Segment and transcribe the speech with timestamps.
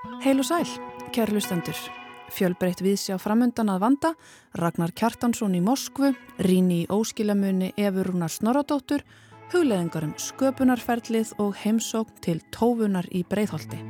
[0.00, 0.68] Heil og sæl,
[1.12, 1.76] kæri lustendur.
[2.32, 4.10] Fjölbreytt viðsjá framöndan að vanda,
[4.56, 9.04] Ragnar Kjartansson í Moskvu, Ríni í Óskilamunni Efurúnar Snoradóttur,
[9.52, 13.82] hugleðingar um sköpunarferlið og heimsókn til tófunar í Breitholti.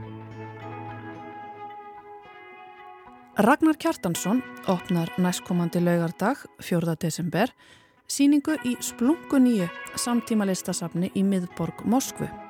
[3.39, 6.99] Ragnar Kjartansson opnar næstkomandi laugardag, 4.
[6.99, 7.55] desember,
[8.11, 12.50] síningu í Splunkuníu samtíma listasafni í miðborg Moskvu.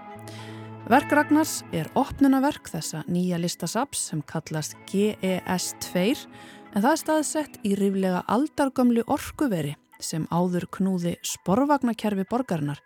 [0.90, 7.76] Verk Ragnars er opnunaverk þessa nýja listasaps sem kallast GES2 en það er staðsett í
[7.78, 12.80] ríflega aldargömlu orkuveri sem áður knúði sporvagnakerfi borgarinnar.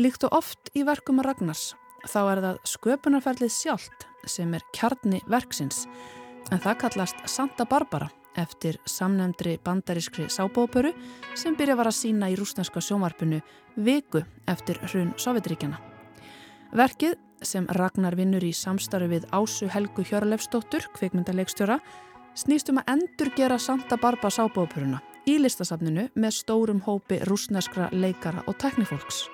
[0.00, 1.74] Líkt og oft í verkum Ragnars
[2.08, 5.82] þá er það sköpunarferlið sjálft sem er kjarni verksins
[6.48, 8.08] en það kallast Santa Barbara
[8.40, 10.94] eftir samnefndri bandarískri sábóperu
[11.36, 13.42] sem byrja var að sína í rúsneska sjómarpinu
[13.76, 15.76] viku eftir hrun Sovjetríkjana.
[16.72, 21.78] Verkið sem Ragnar vinnur í samstarfi við Ásu Helgu Hjörlefsdóttur, kveikmyndaleikstjóra,
[22.38, 28.42] snýst um að endur gera Santa Barba sábópuruna í listasafninu með stórum hópi rúsneskra leikara
[28.46, 29.26] og teknifólks.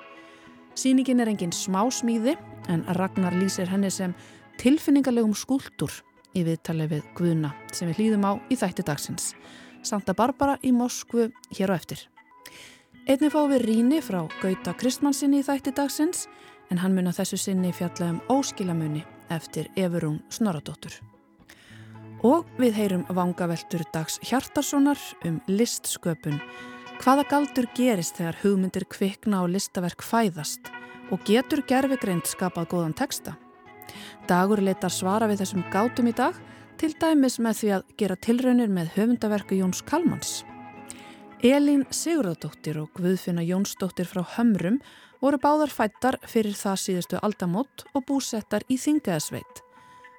[0.78, 2.36] Sýningin er engin smá smíði
[2.68, 4.14] en Ragnar lýsir henni sem
[4.60, 5.92] tilfinningarlegum skúldur
[6.36, 9.32] í viðtali við Guðuna sem við hlýðum á í þætti dagsins.
[9.82, 12.04] Santa Barbara í Moskvu hér á eftir.
[13.08, 16.26] Einnig fáum við ríni frá Gauta Kristmannsinni í þætti dagsins
[16.70, 20.94] en hann mun að þessu sinni fjalla um óskilamunni eftir Efurún Snoradóttur.
[22.26, 26.40] Og við heyrum vangaveltur dags Hjartarssonar um listsköpun.
[26.98, 30.72] Hvaða galdur gerist þegar hugmyndir kvikna og listaverk fæðast
[31.14, 33.36] og getur gerfigreind skapað góðan texta?
[34.28, 36.36] Dagur leita svara við þessum gátum í dag
[36.78, 40.42] til dæmis með því að gera tilraunir með höfundaverku Jóns Kalmans.
[41.38, 44.80] Elín Sigurðardóttir og Guðfinna Jónsdóttir frá Hömrum
[45.22, 49.60] voru báðar fættar fyrir það síðustu aldamót og búsettar í Þingaðsveit.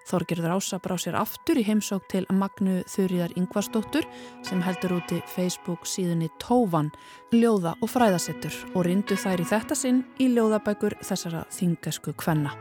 [0.07, 4.07] Þorgerður Ása brá sér aftur í heimsók til Magnu Þurriðar Yngvarsdóttur
[4.47, 6.87] sem heldur úti Facebook síðunni Tóvan,
[7.35, 12.55] ljóða og fræðasettur og rindu þær í þetta sinn í ljóðabækur þessara þingasku kvenna.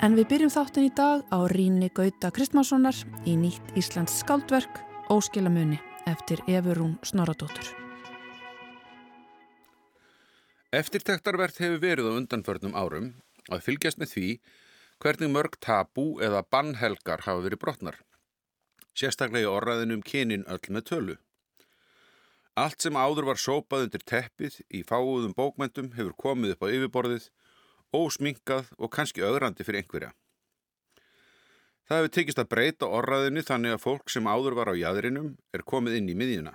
[0.00, 4.80] En við byrjum þáttin í dag á Ríni Gauta Kristmánssonar í nýtt Íslands skáldverk
[5.12, 7.70] Óskilamunni eftir Efurún Snoradóttur.
[10.70, 13.08] Eftirtektarvert hefur verið á undanförnum árum
[13.50, 14.28] að fylgjast með því
[15.02, 17.96] hvernig mörg tabú eða bannhelgar hafa verið brotnar.
[18.94, 21.16] Sérstaklega í orraðinum kynin öll með tölu.
[22.60, 27.28] Allt sem áður var sópað undir teppið í fáuðum bókmentum hefur komið upp á yfirborðið,
[27.96, 30.10] ósminkað og kannski öðrandi fyrir einhverja.
[31.90, 35.64] Það hefur tekist að breyta orraðinu þannig að fólk sem áður var á jæðrinum er
[35.66, 36.52] komið inn í miðjuna.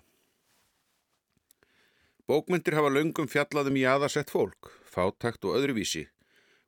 [2.23, 6.05] Bókmyndir hafa löngum fjallaðum jáðarsett fólk, fátakt og öðruvísi.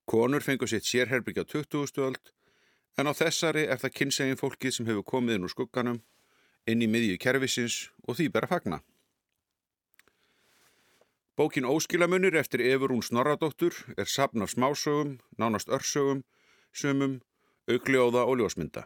[0.04, 2.04] Konur fengur sitt sérherbyggja 20.
[2.10, 2.34] öld,
[3.00, 6.02] en á þessari er það kynsegin fólkið sem hefur komið inn úr skugganum,
[6.68, 8.82] inn í miðju kervisins og því bera fagna.
[11.40, 16.26] Bókin Óskilamunir eftir Efurún Snorradóttur er sapn af smásögum, nánast örsögum,
[16.76, 17.22] sumum,
[17.68, 18.86] aukljóða og ljósmynda.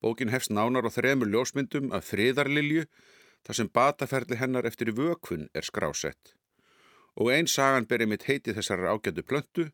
[0.00, 2.84] Bókin hefst nánar á þremur ljósmyndum af friðarlilju
[3.44, 6.34] þar sem bataferli hennar eftir í vökun er skrásett.
[7.16, 9.68] Og einn sagan ber einmitt heiti þessar ágætu plöntu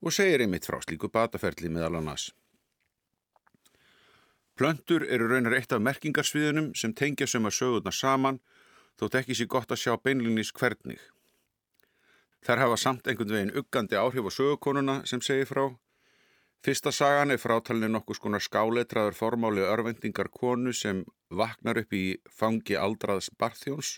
[0.00, 2.30] og segir einmitt frá slíku bataferli meðal annars.
[4.56, 8.40] Plöntur eru raunar eitt af merkingarsviðunum sem tengja söma sögurnar saman
[9.00, 11.00] þótt ekki sé gott að sjá beinlinnís hvernig.
[12.44, 15.64] Þær hafa samt einhvern veginn uggandi áhrif á sögukonuna sem segir frá
[16.60, 20.98] Fyrsta sagan er frátalinni nokkus konar skáletraður formáli örvendingar konu sem
[21.32, 23.94] vaknar upp í fangi aldraðs barþjóns.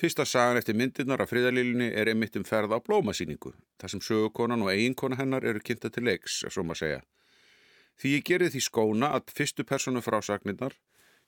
[0.00, 4.64] Fyrsta sagan eftir myndirnar af friðalílinni er einmitt um ferð á blómasýningu, þar sem sögukonan
[4.64, 7.04] og eiginkona hennar eru kynnta til leiks, svo maður segja.
[8.00, 10.72] Því ég gerði því skóna að fyrstu personu frásagnirnar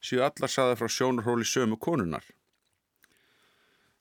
[0.01, 2.25] séu allar saða frá sjónarhóli sömu konunar.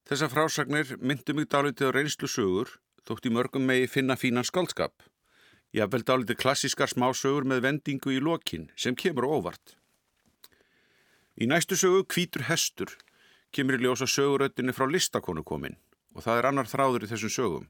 [0.08, 4.96] Þessar frásagnir myndu mig dálítið á reynslu sögur, þótt í mörgum megi finna fínan skaldskap.
[5.76, 9.76] Ég haf vel dálítið klassískar smásögur með vendingu í lokin sem kemur óvart.
[11.36, 12.94] Í næstu sögu Kvítur hestur
[13.52, 15.76] kemur í ljósa söguröttinni frá listakonu komin
[16.16, 17.66] og það er annar þráður í þessum sögum.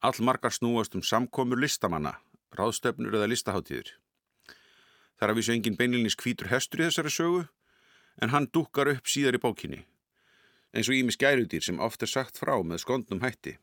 [0.00, 2.14] All margar snúast um samkomur listamanna,
[2.54, 3.90] ráðstöfnur eða listaháttíður.
[5.18, 7.42] Það er að vísu engin beinlinnins Kvítur hestur í þessari sögu
[8.22, 9.82] en hann dukkar upp síðar í bókinni
[10.74, 13.58] eins og ími skærudýr sem oft er sagt frá með skondnum hætti.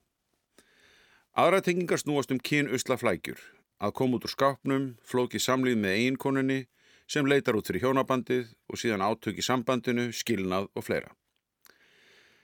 [1.36, 3.40] Aðra tengingar snúast um kyn usla flækjur
[3.82, 6.60] að koma út úr skápnum, flókið samlið með eiginkonunni
[7.10, 11.12] sem leitar út fyrir hjónabandið og síðan átök í sambandinu, skilnað og fleira.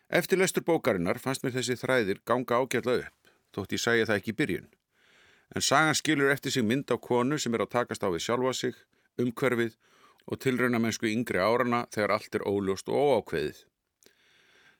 [0.10, 4.34] Eftir lestur bókarinnar fannst mér þessi þræðir ganga ágjalla upp, þótt ég sæði það ekki
[4.34, 4.68] í byrjun.
[5.56, 8.54] en sagan skilur eftir sig mynd á konu sem er að takast á við sjálfa
[8.54, 8.76] sig,
[9.22, 9.78] umhverfið
[10.28, 13.62] og tilrauna mennsku yngri árana þegar allt er óljóst og óákveðið.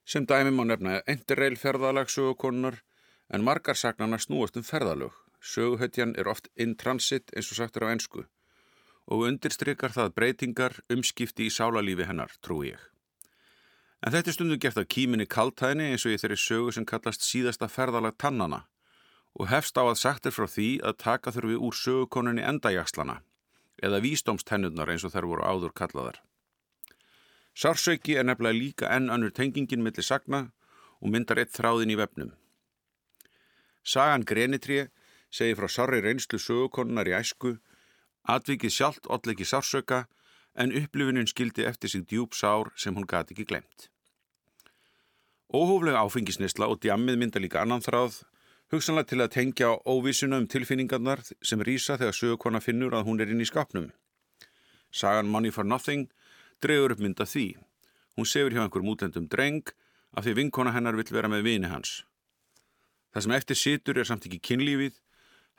[0.06, 2.82] Sem dæmi má nefna endireil ferðalag sögukonunar
[3.32, 5.16] en margar sagnana snúast um ferðalög.
[5.42, 8.26] Söguhöttjan er oft in transit eins og sagt er á ennsku
[9.08, 12.80] og undirstrykar það breytingar umskipti í sálalífi hennar, trú ég.
[14.04, 17.24] En þetta er stundum gert af kíminni kaltæðinni eins og ég þeirri sögu sem kallast
[17.24, 18.66] síðasta ferðalag tannana
[19.40, 23.22] og hefst á að sagt er frá því að taka þurfi úr sögukoninni endajagslana
[23.84, 26.20] eða vísdómstennurnar eins og þær voru áður kallaðar.
[27.58, 30.50] Sársauki er nefnilega líka enn önnur tengingin millir sagna
[31.02, 32.34] og myndar eitt þráðin í vefnum.
[33.82, 34.90] Sagan Grenitré
[35.32, 37.58] segir frá sarri reynslu sögukonunnar í æsku,
[38.28, 40.06] atvikið sjálft ollegi sársauka
[40.56, 43.90] en upplifunin skildi eftir sig djúb sár sem hún gati ekki glemt.
[45.54, 48.24] Óhóflega áfengisnisla og djammið mynda líka annan þráð
[48.74, 53.32] hugsanlega til að tengja óvísuna um tilfinningarnar sem rýsa þegar sögukona finnur að hún er
[53.32, 53.92] inn í skapnum.
[54.92, 56.10] Sagan Money for Nothing
[56.64, 57.56] dregur upp mynda því.
[58.18, 59.64] Hún sefur hjá einhverjum útlendum dreng
[60.18, 62.04] af því vinkona hennar vill vera með vini hans.
[63.14, 64.98] Það sem eftir situr er samt ekki kynlífið,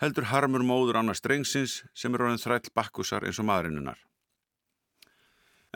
[0.02, 3.98] heldur harmur móður annars drengsins sem er orðin þræll bakkusar eins og maðurinnunar.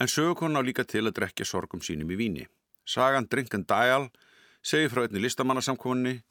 [0.00, 2.46] En sögukona á líka til að drekja sorgum sínum í víni.
[2.86, 4.08] Sagan Drinkan Dial
[4.62, 6.22] segir frá einni listamannasamkominni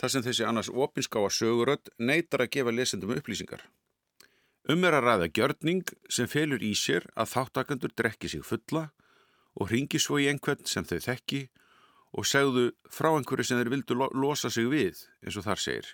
[0.00, 3.60] þar sem þessi annars opinskáa sögurödd neytar að gefa lesendum upplýsingar.
[4.70, 8.90] Um er að ræða gjörning sem felur í sér að þáttakandur drekki sig fulla
[9.58, 11.48] og ringi svo í einhvern sem þau þekki
[12.16, 15.90] og segðu frá einhverju sem þeir vildu lo losa sig við, eins og þar segir.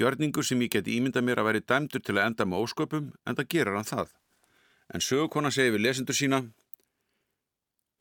[0.00, 3.36] Gjörningur sem ég geti ímynda mér að veri dæmdur til að enda með ósköpum, en
[3.36, 4.14] það gerir hann það.
[4.92, 6.40] En sögukona segir við lesendur sína,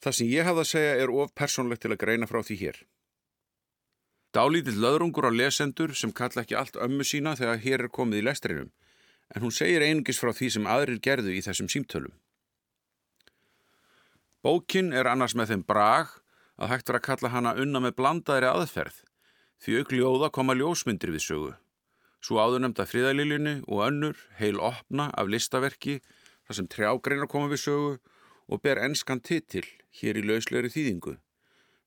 [0.03, 2.79] það sem ég hafði að segja er of persónlegt til að greina frá því hér.
[4.31, 8.25] Dálítið löðrungur á lesendur sem kalla ekki allt ömmu sína þegar hér er komið í
[8.29, 8.69] lestrinum,
[9.35, 12.13] en hún segir einungis frá því sem aðrir gerðu í þessum símtölum.
[14.41, 16.15] Bókin er annars með þeim brag
[16.55, 19.03] að hægt var að kalla hana unna með blandaðri aðferð,
[19.61, 21.51] því aukljóða koma ljósmyndir við sögu.
[22.21, 25.99] Svo áðurnemda friðaliljunni og önnur, heil opna af listaverki,
[26.45, 27.93] þar sem trjágreinar koma við sögu
[28.51, 29.65] og ber enskan titil
[30.01, 31.15] hér í lauslegri þýðingu.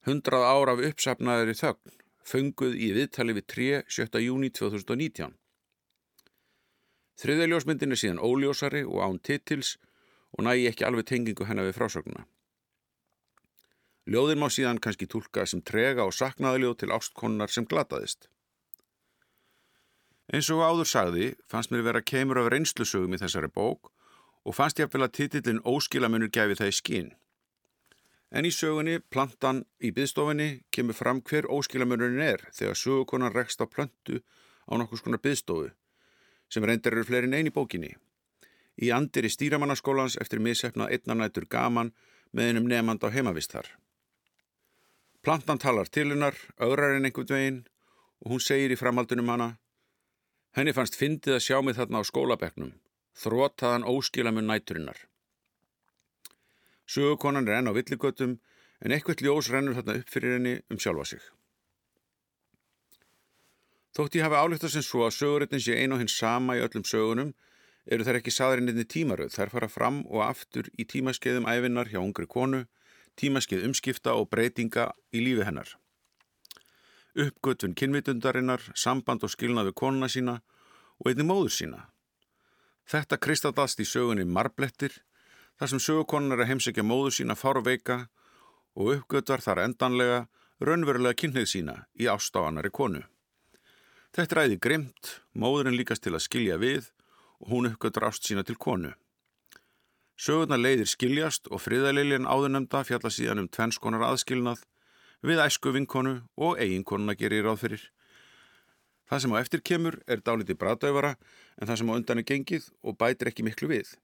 [0.04, 1.94] Hundrað ára af uppsapnaðari þögn
[2.24, 3.80] fönguð í viðtali við 3.
[3.88, 4.20] 7.
[4.24, 5.34] júni 2019.
[7.20, 9.76] Þriðaljósmyndin er síðan óljósari og án titils
[10.34, 12.24] og nægi ekki alveg tengingu hennar við frásögnuna.
[14.10, 18.28] Ljóðin má síðan kannski tólka sem trega og saknaðaljóð til ástkonnar sem glataðist.
[20.32, 23.90] Eins og áður sagði fannst mér vera keimur af reynslusögum í þessari bók
[24.44, 27.10] og fannst ég að að titillin óskilamunur gæfi það í skinn.
[28.34, 33.68] En í sögunni, plantan í byðstofinni, kemur fram hver óskilamörurinn er þegar sögukonan rekst á
[33.68, 34.20] plantu
[34.66, 35.70] á nokkus konar byðstofu,
[36.48, 37.92] sem reyndar eru fleiri neyn í bókinni.
[38.80, 41.92] Í andir í stýramannaskólans eftir missefnað einnarnætur gaman
[42.32, 43.68] með einum nefand á heimavist þar.
[45.22, 47.60] Plantan talar til hennar, augrar en einhvern veginn
[48.24, 49.52] og hún segir í framhaldunum hana
[50.54, 52.74] Henni fannst fyndið að sjá mig þarna á skólabeknum,
[53.18, 55.00] þrótaðan óskilamun næturinnar.
[56.86, 58.36] Sögukonan er enn á villigötum
[58.84, 61.24] en eitthvað ljós rennur þarna upp fyrir henni um sjálfa sig.
[63.94, 66.62] Þótt ég hafi álíkt að sem svo að sögurittin sé einu og hins sama í
[66.62, 67.34] öllum sögunum
[67.86, 69.34] eru þær ekki saðurinninni tímaröð.
[69.34, 72.64] Þær fara fram og aftur í tímaskeiðum æfinnar hjá ungri konu,
[73.18, 75.74] tímaskeið umskipta og breytinga í lífi hennar.
[77.14, 80.40] Uppgötvun kynvitundarinnar, samband og skilnaðu konuna sína
[80.98, 81.80] og einni móður sína.
[82.90, 84.96] Þetta kristallast í sögunni marblettir
[85.58, 88.08] þar sem sögukonan er að heimsækja móðu sína fárveika
[88.74, 90.18] og uppgötvar þar endanlega
[90.64, 93.04] raunverulega kynneið sína í ástáanari konu.
[94.14, 96.90] Þetta ræði grimt, móðurinn líkast til að skilja við
[97.40, 98.92] og hún uppgötvar ást sína til konu.
[100.14, 104.62] Sögurna leiðir skiljast og friðalilin áðurnemda fjalla síðan um tvennskonar aðskilnað
[105.24, 107.84] við æsku vinkonu og eiginkonuna gerir ráð fyrir.
[109.08, 111.14] Það sem á eftir kemur er dálítið bradauðvara
[111.60, 113.96] en það sem á undan er gengið og bætir ekki miklu við.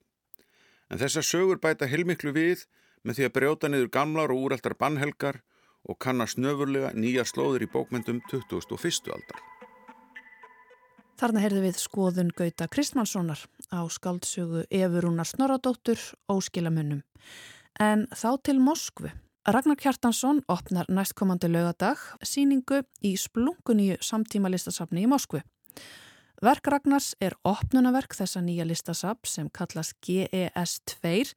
[0.91, 2.67] En þessar sögur bæta heilmiklu við
[3.05, 5.41] með því að brjóta niður gamlar og úraldar bannhelgar
[5.89, 9.09] og kannast nöfurlega nýja slóður í bókmyndum 2001.
[9.15, 9.41] aldar.
[11.21, 16.01] Þarna heyrðu við skoðun Gauta Kristmannssonar á skaldsögu Efurúnar Snorradóttur
[16.33, 17.03] Óskilamunnum.
[17.81, 19.13] En þá til Moskvu.
[19.51, 25.41] Ragnar Kjartansson opnar næstkomandi lögadag síningu í splunguníu samtíma listasafni í Moskvu.
[26.45, 31.33] Verk Ragnars er opnunaverk þessa nýja listasab sem kallast GES2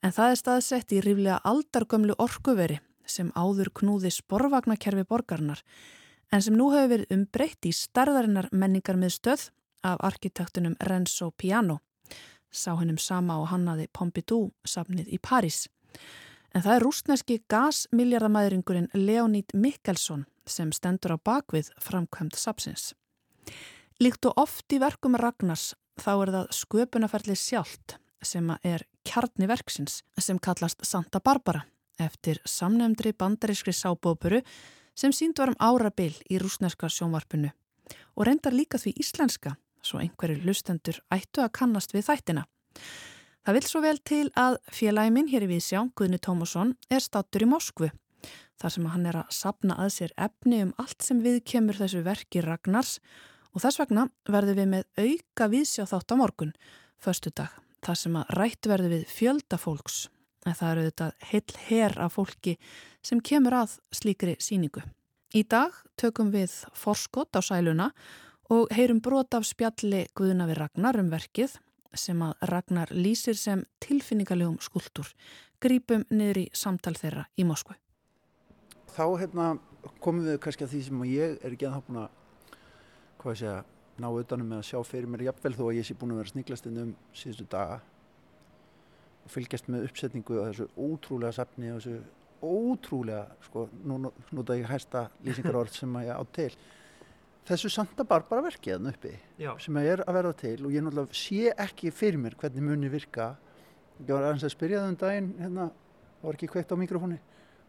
[0.00, 5.60] en það er staðsett í ríflega aldargömlu orkuveri sem áður knúði sporvagnakerfi borgarnar
[6.32, 9.48] en sem nú hefur verið umbreytt í starðarinnar menningar með stöð
[9.84, 11.82] af arkitektunum Renzo Piano.
[12.48, 15.66] Sá hennum sama og hannaði Pompidou safnið í París.
[16.52, 22.92] En það er rúsneski gasmiljardamæðringurinn Leonid Mikkelsson sem stendur á bakvið framkvæmt sapsins.
[24.02, 30.02] Líkt og oft í verkum Ragnars þá er það sköpunarferðli sjálft sem er kjarni verksins
[30.18, 31.64] sem kallast Santa Barbara
[32.00, 34.42] eftir samnefndri bandarískri sábópuru
[34.94, 37.52] sem sínd var um árabil í rúsneska sjónvarpinu
[38.16, 42.44] og reyndar líka því íslenska svo einhverju lustendur ættu að kannast við þættina.
[43.42, 47.48] Það vil svo vel til að félagiminn hér í Vísjá, Guðni Tómasson, er stattur í
[47.50, 47.88] Moskvu
[48.62, 52.04] þar sem hann er að sapna að sér efni um allt sem við kemur þessu
[52.06, 53.00] verki Ragnars
[53.50, 56.52] og þess vegna verður við með auka Vísjá þátt á morgun,
[57.02, 57.50] förstu dag,
[57.82, 60.04] þar sem að rætt verður við fjölda fólks
[60.46, 62.56] en það eru þetta heil her af fólki
[63.02, 64.82] sem kemur að slíkri síningu.
[65.34, 67.90] Í dag tökum við forskott á sæluna
[68.52, 71.58] og heyrum brot af spjalli Guðna við Ragnar um verkið
[71.98, 75.08] sem að Ragnar lýsir sem tilfinningalegum skuldur.
[75.62, 77.76] Grípum niður í samtal þeirra í Moskvu.
[78.92, 79.46] Þá hérna,
[80.02, 82.18] komum við kannski að því sem ég er ekki að hafa búin að
[83.22, 83.60] hvað ég segja,
[84.02, 86.32] ná utanum með að sjá fyrir mér jafnvel þó að ég sé búin að vera
[86.32, 87.78] sniglast inn um síðustu daga
[89.22, 92.00] og fylgjast með uppsetningu á þessu ótrúlega safni og þessu
[92.42, 94.00] ótrúlega, sko, nú
[94.34, 96.50] nota ég hæsta lýsingarorð sem að ég á til
[97.48, 99.52] þessu Santa Barbara verkiðan uppi Já.
[99.62, 103.32] sem er að verða til og ég náttúrulega sé ekki fyrir mér hvernig muni virka.
[104.02, 105.68] Ég var aðeins að spyrja það um daginn hérna,
[106.22, 107.18] var ekki kveikt á mikrofóni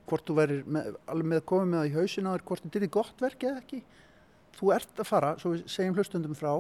[0.10, 2.94] hvort þú með, alveg með að koma með það í hausin að hvort þetta er
[2.98, 3.84] gott verk eða ekki.
[4.54, 6.52] Þú ert að fara, svo við segjum hlustundum frá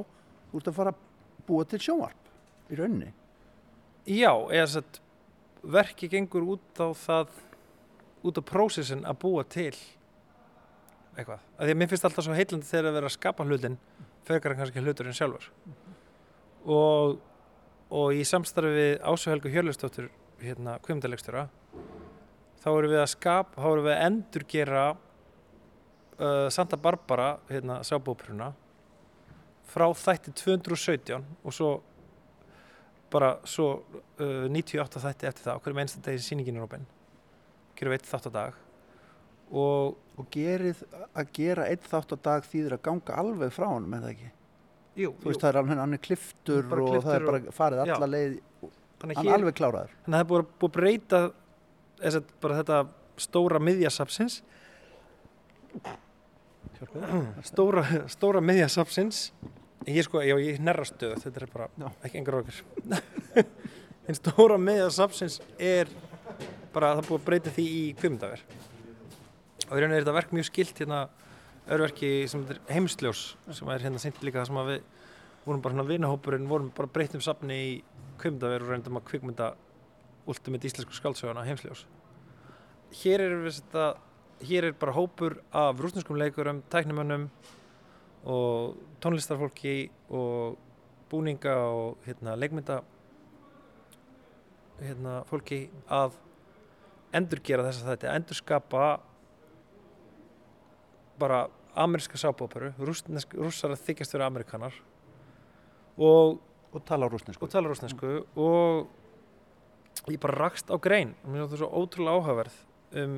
[0.53, 1.01] þú ert að fara að
[1.47, 3.09] búa til sjónvarp í rauninni.
[4.07, 5.01] Já, eða þess að
[5.73, 7.35] verki gengur út á það
[8.23, 9.75] út á prósessin að búa til
[11.17, 11.43] eitthvað.
[11.57, 13.77] Af því að mér finnst alltaf svo heilandi þegar að vera að skapa hlutin
[14.27, 15.49] fyrir kannski hluturinn sjálfur.
[16.63, 17.17] Og,
[17.93, 20.09] og í samstarfi við Ásauhelgu Hjörlustóttur
[20.43, 21.47] hérna kvimdalegstjóra
[22.63, 28.53] þá erum við að skapa, þá erum við að endurgera uh, Santa Barbara hérna sábópruna
[29.73, 31.73] frá þætti 217 og svo
[33.13, 33.69] bara svo
[34.21, 36.87] uh, 98 þætti eftir það okkur með einsta degi síningin í Rópen
[37.77, 38.62] gerum við eitt þátt á dag
[39.53, 40.81] og, og gerið
[41.13, 44.31] að gera einn þátt á dag þýðir að ganga alveg frá hann með það ekki?
[44.93, 45.43] Jú, þú veist jú.
[45.43, 48.13] það er alveg hann er kliftur og kliftur það er bara farið alla já.
[48.13, 48.35] leið
[49.03, 49.95] hann er alveg kláraður.
[50.03, 51.21] Þannig að það er búið, búið að breyta
[52.03, 52.77] þess, bara þetta
[53.23, 54.39] stóra miðjasapsins
[57.49, 59.25] stóra, stóra miðjasapsins
[59.87, 61.87] ég sko, já ég nerrastöðu þetta er bara já.
[62.07, 62.57] ekki engar okkur
[64.07, 65.91] en stóra miðjasapsins er
[66.73, 68.45] bara það búið að breyta því í kvimdaver
[69.69, 71.01] og í rauninni er þetta verk mjög skilt hérna
[71.71, 73.23] örverki sem heimsljós
[73.55, 74.81] sem er hérna sýnt líka það sem að við
[75.45, 77.69] vorum bara hérna vinahópurinn, vorum bara breytt um safni í
[78.21, 79.53] kvimdaver og reyndum að kvikmynda
[80.27, 81.85] ultimate íslensku skáldsöguna heimsljós.
[83.01, 83.87] Hér er við þetta
[84.47, 87.29] hér er bara hópur af rúsneskum leikurum, tæknumönnum
[88.23, 90.57] og tónlistarfólki og
[91.11, 92.81] búninga og hérna leikmynda
[94.79, 96.15] hérna fólki að
[97.13, 98.85] endurgera þess að þetta, endurskapa
[101.23, 101.43] bara
[101.79, 104.75] ameríska sábóperu, rússar að þykjast vera amerikanar
[105.97, 106.39] og,
[106.73, 108.43] og tala rúsnesku og, tala rúsnesku mm.
[108.43, 111.13] og ég bara rakst á grein.
[111.23, 112.59] Og mér finnst það svo ótrúlega áhugaverð
[113.03, 113.15] um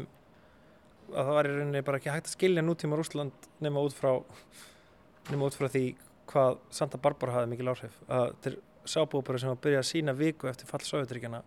[1.14, 4.12] að það var í rauninni bara ekki hægt að skilja nútíma Rúsland nema út frá
[5.30, 5.84] nema út frá því
[6.32, 8.00] hvað Santa Barbara hafi mikil áhrif.
[8.10, 8.58] Að þetta er
[8.90, 11.44] sábóperu sem að byrja að sína viku eftir fall Sovjetríkjana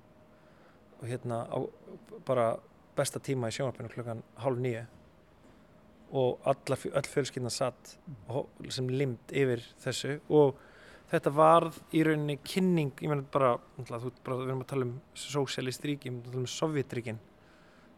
[0.99, 1.59] og hérna á
[2.27, 2.53] bara
[2.99, 4.85] besta tíma í sjónarpinu klukkan hálf nýju
[6.17, 7.97] og alla, öll fjölskynna satt
[8.73, 10.19] sem limt yfir þessu.
[10.33, 10.57] Og
[11.11, 15.85] þetta varð í rauninni kynning, ég menn bara, bara við erum að tala um sósialist
[15.85, 17.21] ríki, við erum að tala um sovjetríkin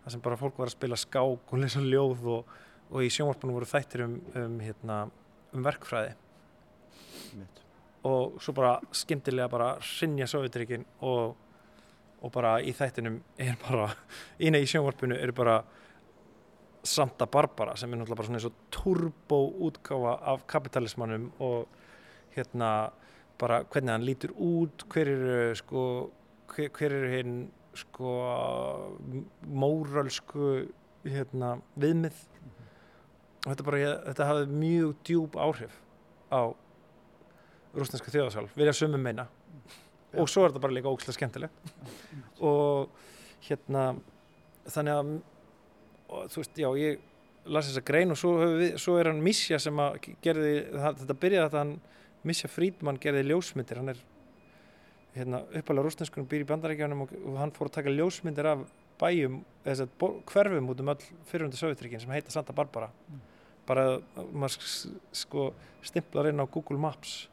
[0.01, 2.55] það sem bara fólk var að spila skák og lesa ljóð og,
[2.91, 5.03] og í sjónvarpunum voru þættir um, um, hérna,
[5.55, 6.17] um verkfræði.
[7.39, 7.61] Mitt.
[8.09, 11.37] og svo bara skemmtilega bara sinja sovjetríkin og,
[12.25, 13.91] og bara í þættinum er bara,
[14.41, 15.61] ína í sjónvarpunu er bara
[16.83, 21.69] Santa Barbara sem er náttúrulega bara svona eins og turbo útgáfa af kapitalismannum og
[22.37, 22.91] hérna
[23.39, 25.83] bara hvernig hann lítur út hver eru sko
[26.55, 27.37] hver, hver eru hinn
[27.77, 28.15] sko
[29.47, 30.71] móralsku
[31.05, 33.47] hérna viðmið mm -hmm.
[33.47, 35.81] og þetta bara þetta hafði mjög djúb áhrif
[36.33, 36.55] á
[37.75, 39.27] rúsneska þjóðasálf vilja sumum meina
[40.13, 40.21] ja.
[40.21, 41.51] og svo er þetta bara líka ókslega skemmtileg
[42.41, 42.89] og
[43.41, 43.97] hérna
[44.67, 45.21] þannig að
[46.11, 47.01] og þú veist, já, ég
[47.51, 51.49] las þessa grein og svo, við, svo er hann Misja sem að gerði, þetta byrjaði
[51.49, 51.75] að hann
[52.27, 53.81] Misja Frídmann gerði ljósmyndir.
[53.81, 54.03] Hann er
[55.15, 58.67] hérna, uppalega rústenskunum býr í bandarækjanum og, og hann fór að taka ljósmyndir af
[59.01, 62.91] bæjum þess að hverfum út um öll fyrirhundi Sovjetrikinn sem heita Santa Barbara.
[63.09, 63.27] Mm.
[63.71, 64.01] bara
[64.35, 64.65] maður
[65.15, 65.51] sko
[65.87, 67.29] stimplar inn á Google Maps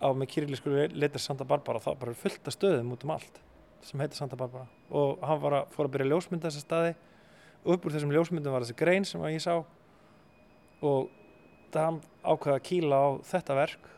[0.00, 3.40] á með kýrlísku leitar Santa Barbara og það bara fullt af stöðum út um allt
[3.84, 4.64] sem heita Santa Barbara.
[4.88, 6.94] Og hann að fór að byrja ljósmynda þessa staði
[7.64, 9.56] upp úr þessum ljósmyndum var þessi grein sem ég sá.
[10.84, 11.10] Og
[11.74, 13.90] það ákveða að kýla á þetta verk.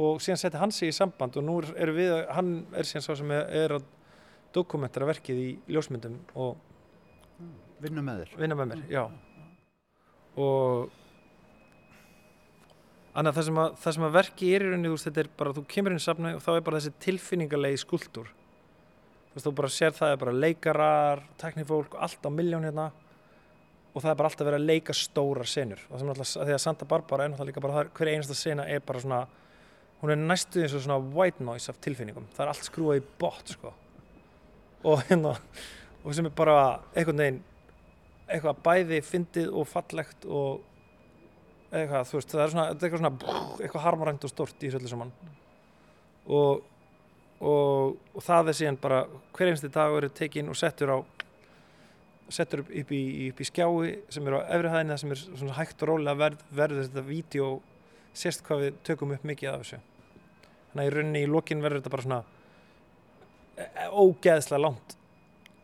[0.00, 3.18] Og síðan setti hann sig í samband og nú er við, hann er síðan svo
[3.20, 3.84] sem er, að
[4.56, 6.56] dokumentara verkið í ljósmyndum og
[7.82, 8.34] vinna með þér.
[8.40, 9.04] vinna með mér, já.
[10.40, 10.90] Og
[13.12, 15.20] Þannig að það sem að, það sem að verki er í rauninni, þú veist, þetta
[15.20, 18.30] er bara, þú kemur inn í safnu og þá er bara þessi tilfinningarlegi skuldur.
[18.32, 22.86] Þú veist, þú bara sér það er bara leikarar, teknifólk, allt á miljón hérna
[23.92, 25.80] og það er bara alltaf verið að leika stóra senur.
[25.90, 28.66] Og það er náttúrulega, því að Santa Barbara er náttúrulega líka bara, hver einasta sena
[28.68, 29.22] er bara svona
[30.02, 33.04] hún er næstuð eins og svona white noise af tilfinningum, það er allt skrúað í
[33.20, 33.70] bot sko.
[34.90, 35.36] Og hérna
[36.02, 36.56] og sem er bara
[36.96, 37.40] einhvern veginn
[38.26, 40.64] eitthvað bæði fyndið og fallegt og
[41.72, 45.12] eitthvað, þú veist, það er svona eitthvað svona, eitthvað harmarænt og stort í öllu saman.
[46.26, 46.64] Og,
[47.38, 49.04] og, og það er síðan bara
[49.36, 50.98] hver einstu dag eru tekinn og settur á
[52.32, 55.82] settur upp, upp, í, upp í skjái sem er á efrihæðina sem er svona hægt
[55.84, 57.48] og rólega verð, verður þetta vídeo
[58.16, 59.80] sérst hvað við tökum upp mikið af þessu.
[60.72, 62.20] Þannig að í rauninni í lokin verður þetta bara svona
[63.56, 64.96] e, e, ógeðslega langt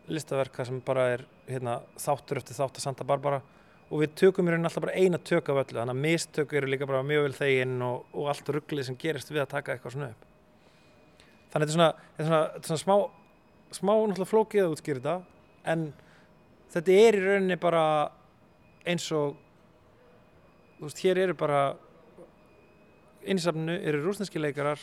[0.09, 3.41] listaverka sem bara er hérna, þáttur eftir þátt að Santa Barbara.
[3.89, 6.69] Og við tökum í rauninni alltaf bara eina tök af öllu þannig að mistök eru
[6.69, 9.95] líka bara mjög vel þeginn og, og allt rugglið sem gerist við að taka eitthvað
[9.95, 10.27] svona upp.
[11.49, 13.17] Þannig að þetta er svona, þetta er svona, þetta er svona smá
[13.75, 15.15] smá náttúrulega flókið að útskýra þetta
[15.69, 15.83] en
[16.73, 17.83] þetta er í rauninni bara
[18.87, 19.35] eins og
[20.77, 21.61] þú veist, hér eru bara
[23.29, 24.81] einsafnu eru rúsneski leikarar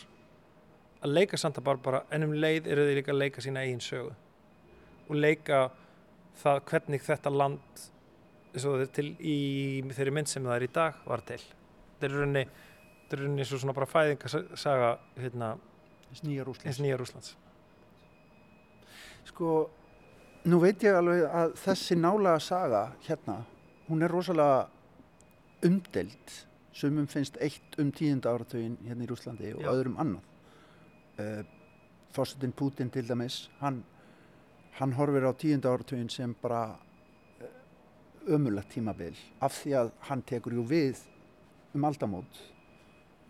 [1.05, 4.13] að leika Santa Barbara en um leið eru þeir líka að leika sína eigin sögu.
[5.07, 5.69] Og leika
[6.41, 7.85] það hvernig þetta land
[8.97, 9.39] til, í
[9.93, 11.41] þeirri mynd sem það er í dag var til.
[11.41, 15.55] Þetta er rauninni þetta er rauninni svo svona bara fæðingasaga hérna,
[16.11, 16.25] eins
[16.83, 17.37] nýja Rúslands
[19.37, 19.51] sko
[20.47, 23.41] Nú veit ég alveg að þessi nálega saga hérna,
[23.89, 24.69] hún er rosalega
[25.67, 26.35] umdelt
[26.77, 29.71] sumum finnst eitt um tíunda áratögin hérna í Rúslandi og Já.
[29.73, 30.29] öðrum annað.
[31.17, 31.45] Uh, eh,
[32.15, 33.83] Fossutin Putin til dæmis, hann,
[34.79, 36.77] hann horfir á tíunda áratögin sem bara
[37.41, 37.51] eh,
[38.31, 41.01] ömulagt tímabil af því að hann tekur jú við
[41.75, 42.39] um aldamót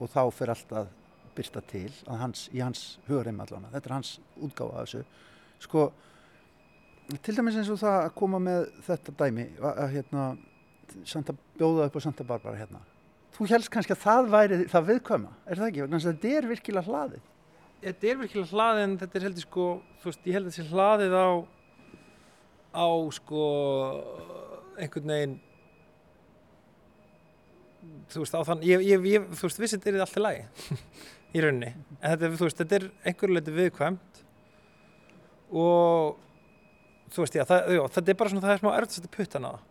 [0.00, 0.92] og þá fyrir alltaf
[1.36, 3.72] byrsta til hans, í hans hugreim allavega.
[3.72, 5.02] Þetta er hans útgáfa af þessu.
[5.64, 5.86] Sko,
[7.06, 10.26] til dæmis eins og það að koma með þetta dæmi að, hérna
[11.06, 12.80] Santa, bjóða upp á Santa Barbara hérna.
[13.36, 15.82] Þú helst kannski að það væri það viðkvæma er það ekki?
[15.84, 17.24] Þannig að þetta er virkilega hlaðið.
[17.84, 19.66] Þetta er virkilega hlaðið en þetta er heldur sko
[20.00, 21.28] þú veist ég held að þetta sé hlaðið á
[22.76, 23.42] á sko
[24.76, 25.38] einhvern veginn
[28.10, 30.76] þú veist á þann ég, ég, ég, þú veist vissið er þetta allt í lagi
[31.36, 31.72] í rauninni.
[32.00, 34.22] En þetta, veist, þetta er einhverju leiti viðkvæmt
[35.54, 36.24] og
[37.14, 39.46] þú veist, já, það, já, þetta er bara svona, það er smá erft að puttan
[39.46, 39.62] á það.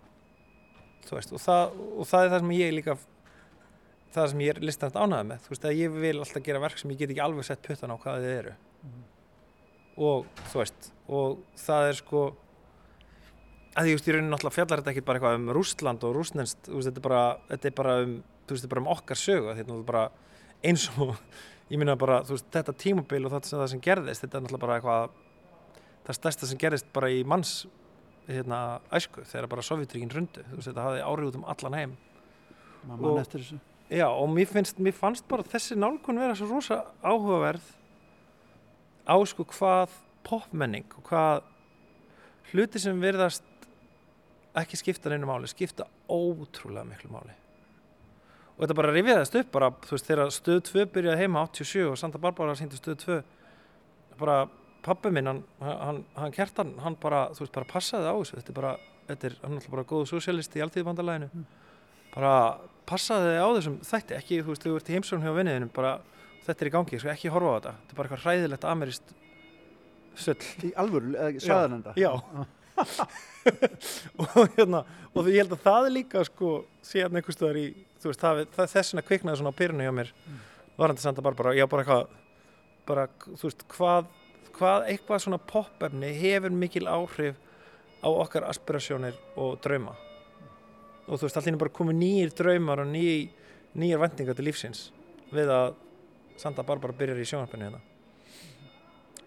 [1.05, 2.97] Veist, og, það, og það er það sem ég líka
[4.15, 5.43] það sem ég er listast ánæðið með.
[5.43, 7.93] Þú veist, að ég vil alltaf gera verk sem ég get ekki alveg sett puttan
[7.93, 8.55] á hvaða þið eru.
[8.85, 9.03] Mm.
[9.95, 12.21] og þú veist og það er sko
[13.75, 16.69] að ég veist, ég raunin náttúrulega fjallar þetta ekki bara eitthvað um Rústland og Rústnenst
[16.69, 19.55] þetta er bara, þetta er bara um, þú veist, þetta er bara um okkar sögu
[19.57, 20.03] þetta er bara
[20.65, 21.13] eins og
[21.71, 24.77] ég minna bara, þú veist, þetta tímobil og það sem gerðist, þetta er náttúrulega bara
[24.79, 25.21] eitthvað
[26.05, 27.63] það stærsta sem gerist bara í manns
[28.27, 30.43] hérna, æsku þegar bara Sovjetríkin rundu.
[30.53, 31.95] Veist, þetta hafði árið út um allan heim.
[32.85, 33.17] Og,
[33.89, 37.65] já, og mér, finnst, mér fannst bara þessi nálgun vera svo rosa áhugaverð
[39.05, 39.93] á sko hvað
[40.25, 41.45] popmenning og hvað
[42.51, 43.45] hluti sem verðast
[44.55, 47.33] ekki skipta neina máli, skipta ótrúlega miklu máli.
[48.55, 51.97] Og þetta bara rifiðast upp bara, þú veist, þegar stöð 2 byrjaði heima 87 og
[51.99, 53.17] Santa Barbara sýndi stöð 2
[54.21, 54.45] bara
[54.85, 58.53] pappi minn, hann, hann, hann kertan, hann bara, þú veist, bara passaði á þessu, þetta
[58.53, 58.73] er bara,
[59.09, 61.45] þetta er, hann er alltaf bara góð sosialisti í alltíðbandalæðinu, mm.
[62.13, 62.33] bara
[62.89, 65.93] passaði á þessum þætti, ekki, þú veist, þú ert í heimsókn hjá vinniðinum, bara
[66.45, 69.15] þetta er í gangi, sko, ekki horfa á þetta, þetta er bara eitthvað ræðilegt amerist
[70.15, 70.37] söll.
[70.63, 71.95] Í alvöru, eða saðan enda?
[71.99, 72.11] Já,
[74.21, 74.83] og hérna,
[75.15, 76.51] og ég held að það er líka, sko,
[76.85, 77.65] síðan einhver stuðar í,
[78.03, 80.45] þú veist, það, það þessuna kviknaði svona á pyrinu hjá mér, mm.
[80.77, 82.13] varandi senda bara, bara, já, bara eitthvað,
[82.85, 84.11] bara, þú veist, hvað
[84.55, 87.39] hvað eitthvað svona pop-efni hefur mikil áhrif
[88.05, 89.95] á okkar aspirasjónir og drauma.
[91.05, 93.29] Og þú veist, allir bara komið nýjir draumar og ný,
[93.77, 94.87] nýjir vendingar til lífsins
[95.33, 95.75] við að
[96.39, 97.81] Santa Barbara byrjar í sjónarpennu hérna.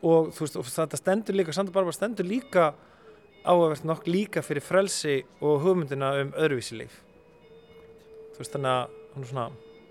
[0.03, 2.73] Og þú veist, og þetta stendur líka Santa Barbara stendur líka
[3.45, 7.01] áhugavert nokk líka fyrir frelsi og hugmyndina um öðruvísi líf.
[8.35, 9.49] Þú veist, þannig að hann er svona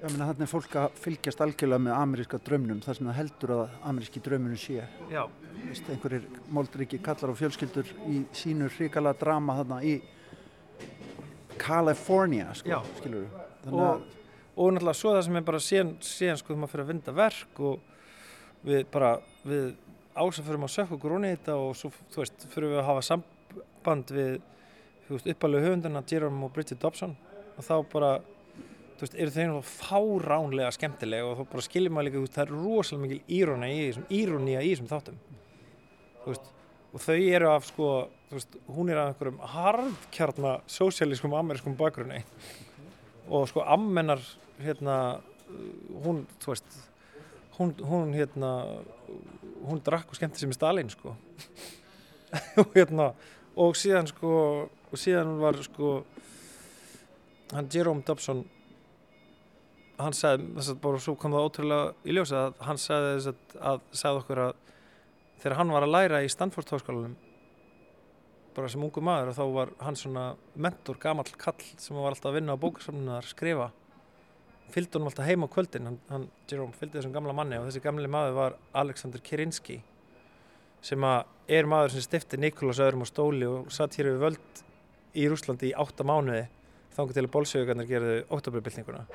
[0.08, 3.52] Ég meina þannig er fólk að fylgjast algjörlega með ameríska draumnum þar sem það heldur
[3.52, 4.86] að ameríski drauminu sé.
[5.12, 5.24] já,
[5.66, 9.98] Vist, einhverjir moldriki kallar og fjölskyldur í sínu hrikala drama þarna í
[11.60, 13.74] California, sko, skilur við.
[13.74, 14.06] og,
[14.56, 17.18] og náttúrulega svo það sem er bara síðan, síðan sko þegar maður fyrir að vinda
[17.20, 19.12] verk og við bara
[19.44, 19.68] við
[20.16, 22.80] ása fyrir maður að sökka okkur onni í þetta og svo þú veist fyrir við
[22.86, 24.40] að hafa samband við
[25.10, 27.20] þú veist uppalegu höfundina Jerome og Bridget Dobson
[27.58, 28.16] og þá bara
[28.98, 32.38] þú veist eru þeir náttúrulega fáránlega skemmtilega og þá bara skiljum maður líka þú veist
[32.38, 35.20] það er rosalega mikil írónía í þessum írónía í þessum þáttum.
[36.24, 36.50] Þú veist
[36.88, 37.92] og þau eru af sko
[38.30, 42.24] þú veist hún er af einhverjum harðkjarna sósialískum amerískum bakgrunni.
[43.30, 44.24] Og sko ammennar
[44.64, 44.98] hérna
[46.02, 46.82] hún, þú veist
[47.60, 48.52] hún, hún hérna
[49.68, 51.14] hún drakk og skemmti sem í Stalin sko.
[52.60, 53.14] Og hérna
[53.56, 54.32] og síðan sko
[54.68, 56.02] og síðan var sko
[57.54, 58.44] hann Jerome Dobson
[59.98, 63.30] hann sagði, þess að bara svo kom það ótrúlega í ljósa að hann sagði þess
[63.32, 64.60] að, að sagði okkur að
[65.42, 67.16] þegar hann var að læra í Stanford háskólanum
[68.58, 70.24] bara sem ungu maður og þá var hann svona
[70.58, 73.68] mentor, gamall kall sem var alltaf að vinna á bókasamninu að skrifa.
[74.74, 77.84] Fylgdi honum alltaf heim á kvöldin hann, hann Jerome, fylgdi þessum gamla manni og þessi
[77.86, 79.78] gamli maður var Alexander Kirinski
[80.84, 84.62] sem að er maður sem stifti Nikolas öðrum á stóli og satt hér við völd
[85.18, 86.44] í Rúslandi í átta mánuði
[86.98, 89.06] þannig til að bólsögugarnir gerðu oktoberbyltinguna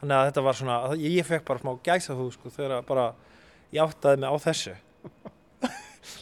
[0.00, 2.88] þannig að þetta var svona að ég, fekk bara smá gæsa þú sko þegar að
[2.88, 3.06] bara
[3.74, 4.74] ég áttaði mig á þessu.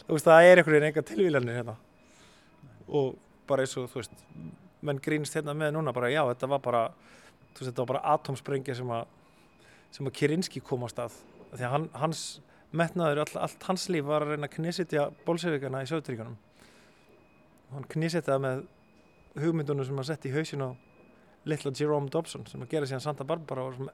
[0.07, 1.75] Þú veist það er einhvern veginn enga tilvílanir hérna.
[2.87, 3.13] Og
[3.47, 4.25] bara eins og þú veist
[4.85, 6.81] menn grínst hérna með núna bara já þetta var bara
[7.53, 9.05] þú veist þetta var bara atomsprengja sem að
[9.95, 11.15] sem að Kirinski kom á stað
[11.53, 12.23] því að hann, hans
[12.75, 16.35] metnaður all, allt hans líf var að reyna að knisitja bólsevíkana í Söðuríkanum
[17.73, 18.65] hann knisitjaði með
[19.41, 20.69] hugmyndunum sem hann setti í hausin á
[21.47, 23.89] litla Jerome Dobson sem að gera síðan Santa Barbara og sem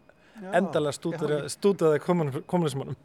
[0.53, 2.97] endalega stútaði, stútaði kommunismannum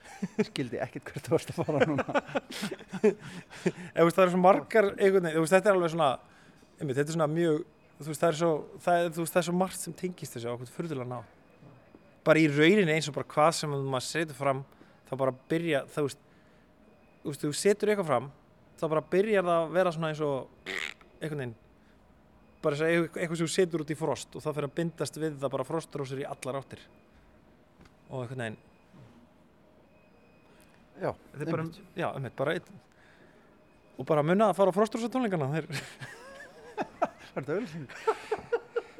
[0.48, 2.04] skildi ekkert hvert þú varst að fara núna.
[3.96, 6.10] Eða, það eru svo margar einhvern veginn, þetta er alveg svona
[6.78, 7.58] einmitt, þetta er svona mjög
[7.98, 8.52] veist, það er svo,
[8.84, 11.18] það veist, það er svo margt sem tengist þessu ákveð fyrðulega ná
[12.26, 14.64] bara í rauninni eins og bara hvað sem maður setur fram
[15.06, 16.24] þá bara byrja, þú veist,
[17.44, 18.32] þú setur eitthvað fram
[18.76, 20.74] þá bara byrjar það að vera svona eins og
[21.20, 21.56] einhvern veginn
[22.66, 25.20] bara þess að eitthvað, eitthvað sem setur út í frost og það fyrir að bindast
[25.22, 26.82] við það bara frostrósir í allar áttir
[28.10, 28.62] og einhvern veginn
[30.96, 31.80] Já, þetta er bara, einmitt.
[32.00, 32.82] já, einmitt, bara einn
[33.96, 35.66] og bara munna að fara á frostrósa tónleikana þeir
[37.36, 38.46] Var þetta auðvitað?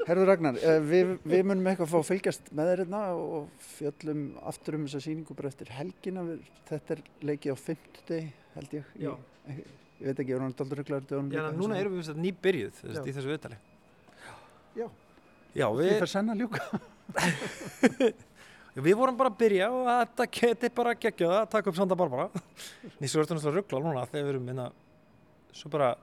[0.07, 3.65] Herður Ragnar, eh, við, við munum eitthvað að fá að fylgjast með þér hérna og
[3.73, 6.23] fjöllum aftur um þessa sýningu bara eftir helgina.
[6.69, 8.93] Þetta er leikið á fimmtudegi, held ég.
[9.03, 9.11] Já.
[9.97, 13.13] Ég, ég veit ekki, ég var hann daldur reglar Já, núna erum við nýbyrjuð í
[13.17, 13.59] þessu viðtali.
[14.77, 14.89] Já.
[15.57, 16.61] Já, Við við, fyrir senna ljúka.
[18.87, 22.29] við vorum bara að byrja og þetta geti bara geggjað að taka upp Santa Barbara.
[23.01, 24.69] Nýst svo ertu náttúrulega ruggla núna þegar við erum minna
[25.57, 25.95] svo bara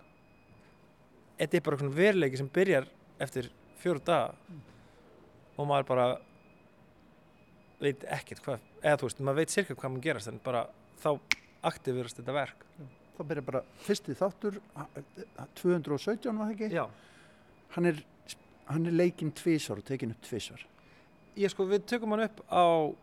[1.38, 2.90] þetta er bara svona veruleiki sem byrjar
[3.22, 3.52] eftir
[3.84, 4.34] fjóru daga.
[5.54, 6.08] Og maður bara
[7.84, 10.66] veit ekkert hvað eða þú veist, maður veit sirka hvað maður gerast en bara
[11.04, 11.10] þá
[11.70, 12.66] aktivirast þetta verk
[13.18, 14.88] Það byrja bara fyrsti þáttur, ha-
[15.60, 16.70] 217 var það ekki?
[16.74, 16.86] Já,
[17.76, 18.00] Hann er,
[18.70, 20.62] hann er leikinn tvísvar og tekinn upp tvísvar.
[21.38, 22.94] ég sko, við tökum hann upp á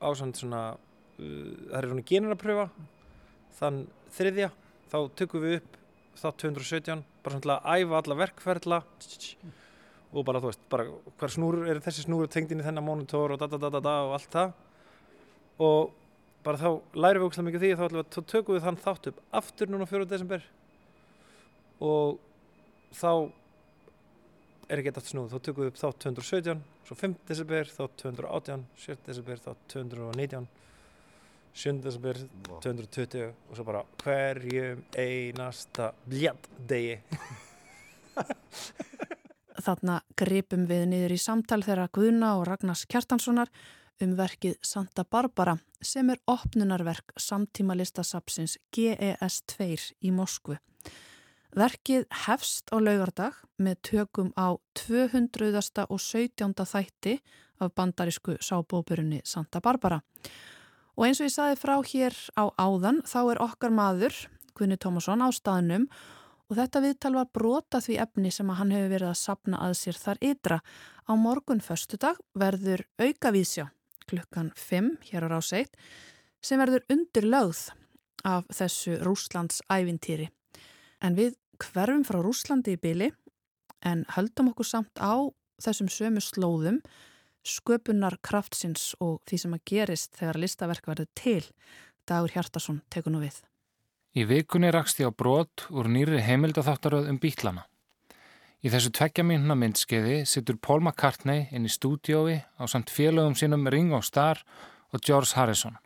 [0.00, 0.60] á svona,
[1.18, 1.24] uh,
[1.72, 2.70] það er svona generapröfa
[3.58, 4.50] þann þriðja,
[4.92, 5.76] þá tökum við upp
[6.16, 8.78] þá 217, bara svona að æfa alla verkferðla
[10.16, 10.84] og bara þú veist, bara
[11.18, 13.80] hver snúr er þessi snúr tengd inn í þennan monitor og da da da da
[13.84, 14.52] da og allt það
[15.60, 15.90] og
[16.46, 19.08] bara þá lærum við ógæslega mikið af því þá, við, þá tökum við þann þátt
[19.10, 20.06] upp aftur núna 4.
[20.12, 20.46] desember
[21.82, 22.20] og
[22.94, 23.10] þá
[24.66, 27.16] er ekki þetta snúð, þá tökum við upp þá 217 svo 5.
[27.26, 28.96] desember, þá 218 7.
[29.08, 30.46] desember, þá 219
[31.56, 31.80] 7.
[31.80, 32.18] desember
[32.60, 36.98] 220 og svo bara hverjum einasta bljart degi
[39.66, 43.48] Þarna gripum við niður í samtal þeirra Guðna og Ragnars Kjartanssonar
[44.02, 49.68] um verkið Santa Barbara sem er opnunarverk samtímalistasapsins GES2
[50.04, 50.58] í Moskvu.
[51.56, 55.86] Verkið hefst á laugardag með tökum á 200.
[55.88, 56.52] og 17.
[56.52, 57.16] þætti
[57.60, 60.02] af bandarísku sábóburunni Santa Barbara.
[60.96, 64.12] Og eins og ég saði frá hér á áðan þá er okkar maður,
[64.56, 65.88] Guðni Tómasson, á staðnum
[66.48, 69.78] og þetta viðtal var brota því efni sem að hann hefur verið að sapna að
[69.80, 70.60] sér þar ytra.
[71.08, 73.70] Á morgun föstudag verður aukavísjá
[74.10, 75.76] klukkan 5 hér á ráseitt
[76.44, 77.66] sem verður undir lögð
[78.26, 80.28] af þessu Rúslands ævintýri.
[81.02, 83.10] En við hverfum frá Rúslandi í byli
[83.86, 85.26] en höldum okkur samt á
[85.62, 86.80] þessum sömu slóðum
[87.46, 91.42] sköpunar kraftsins og því sem að gerist þegar listaverk verður til.
[92.06, 93.38] Dagur Hjartarsson tekur nú við.
[94.16, 97.66] Í vikunni rakst ég á brot úr nýri heimildatháttaröð um bítlana.
[98.64, 103.68] Í þessu tveggja mínuna myndskeiði sittur Paul McCartney inn í stúdiói á samt félögum sínum
[103.68, 104.40] Ringo Starr
[104.96, 105.76] og George Harrison.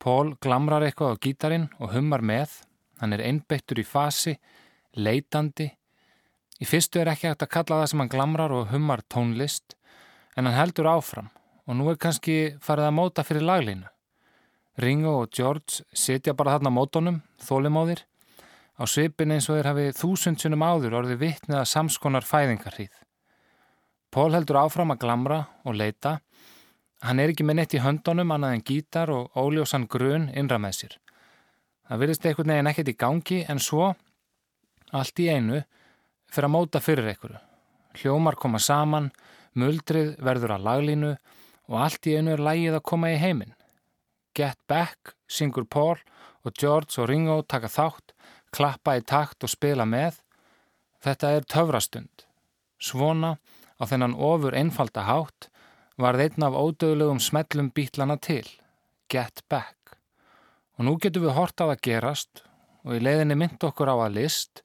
[0.00, 2.62] Paul glamrar eitthvað á gítarin og hummar með,
[3.00, 4.38] hann er einbeittur í fasi,
[4.96, 5.68] leitandi.
[6.56, 9.76] Í fyrstu er ekki hægt að kalla það sem hann glamrar og hummar tónlist,
[10.36, 11.28] en hann heldur áfram
[11.66, 13.88] og nú er kannski farið að móta fyrir laglínu.
[14.80, 18.04] Ringo og George sitja bara þarna mótonum, þólimóðir,
[18.76, 22.92] á svipin eins og þeir hafi þúsundsunum áður orði vittnið að samskonar fæðingarhríð.
[24.12, 26.18] Pól heldur áfram að glamra og leita.
[27.04, 30.78] Hann er ekki með neitt í höndunum annað en gítar og óljósan grun innra með
[30.80, 30.94] sér.
[31.86, 33.92] Það virðist einhvern veginn ekkert í gangi en svo,
[34.96, 35.60] allt í einu,
[36.32, 37.42] fyrir að móta fyrir einhverju.
[38.00, 39.12] Hljómar koma saman,
[39.56, 41.12] muldrið verður að laglínu
[41.70, 43.54] og allt í einu er lægið að koma í heiminn.
[44.36, 45.96] Get Back syngur Paul
[46.44, 48.15] og George og Ringo taka þátt,
[48.56, 50.22] klappa í takt og spila með.
[51.04, 52.24] Þetta er töfrastund.
[52.80, 53.36] Svona
[53.80, 55.50] á þennan ofur einfalda hátt
[56.00, 58.44] var þeitn af ódöðlegum smellum bítlana til.
[59.12, 59.96] Get Back.
[60.76, 62.42] Og nú getum við hort á að gerast
[62.86, 64.62] og í leiðinni mynd okkur á að list,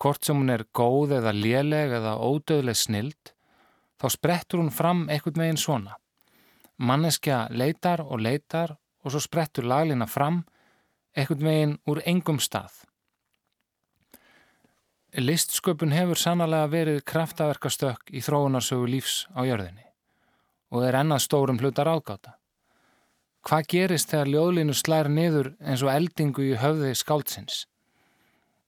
[0.00, 3.32] hvort sem hún er góð eða léleg eða ódöðleg snild,
[3.98, 5.98] þá sprettur hún fram einhvern veginn svona.
[6.78, 10.44] Manneskja leitar og leitar og svo sprettur laglina fram
[11.18, 12.87] ekkert megin úr engum stað.
[15.18, 19.86] Listsköpun hefur sannlega verið kraftaverkastökk í þróunarsögu lífs á jörðinni
[20.68, 22.36] og er ennað stórum hlutar ágáta.
[23.42, 27.64] Hvað gerist þegar ljóðlínu slær niður eins og eldingu í höfði skáldsins?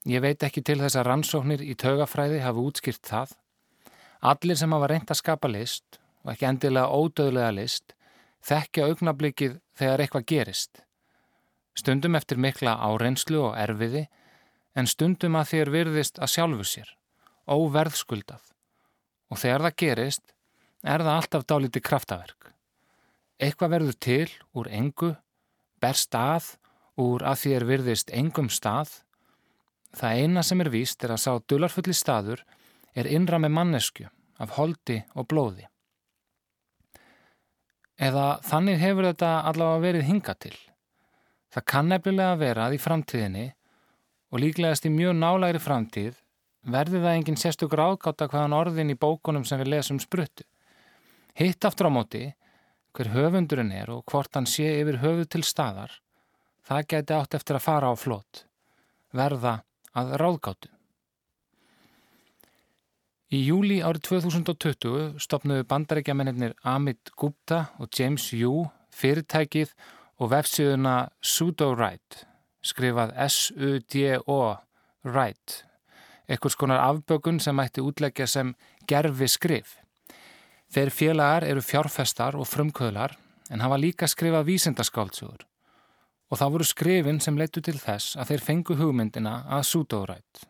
[0.09, 3.35] Ég veit ekki til þess að rannsóknir í tögafræði hafa útskýrt það.
[4.25, 7.95] Allir sem hafa reynt að skapa list og ekki endilega ódöðlega list
[8.47, 10.81] þekkja augnablikið þegar eitthvað gerist.
[11.77, 14.07] Stundum eftir mikla áreynslu og erfiði
[14.79, 16.93] en stundum að þér virðist að sjálfu sér,
[17.51, 18.43] óverðskuldað.
[19.31, 20.35] Og þegar það gerist
[20.83, 22.53] er það alltaf dálítið kraftaverk.
[23.41, 25.15] Eitthvað verður til úr engu,
[25.81, 26.55] berst að
[27.01, 29.01] úr að þér virðist engum stað.
[29.97, 32.45] Það eina sem er víst er að sá dularfulli staður
[32.95, 34.07] er innra með mannesku
[34.41, 35.67] af holdi og blóði.
[38.01, 40.55] Eða þannig hefur þetta allavega verið hinga til.
[41.51, 43.47] Það kann nefnilega vera að í framtíðinni
[44.31, 46.19] og líklegast í mjög nálægri framtíð
[46.71, 50.45] verði það enginn sérstök ráðgáta hvaðan orðin í bókunum sem við lesum spruttu.
[51.35, 52.25] Hitt aftur á móti,
[52.95, 55.93] hver höfundurinn er og hvort hann sé yfir höfu til staðar,
[56.67, 58.45] það geti átt eftir að fara á flott,
[59.15, 59.61] verða
[59.97, 60.71] að ráðgátu.
[63.31, 69.71] Í júli árið 2020 stopnuðu bandarækjamennir Amit Gupta og James Yu fyrirtækið
[70.21, 72.27] og vefsíðuna Pseudo-Write,
[72.63, 74.41] skrifað S-U-D-O
[75.05, 75.65] Write,
[76.29, 78.55] ekkurs konar afbökun sem ætti útleggja sem
[78.89, 79.77] gerfi skrif.
[80.71, 83.17] Þeir félagar eru fjárfestar og frumkvöðlar
[83.51, 85.47] en hafa líka skrifað vísindaskáldsjóður
[86.31, 90.47] og það voru skrifin sem leitu til þess að þeir fengu hugmyndina að Pseudo-Write.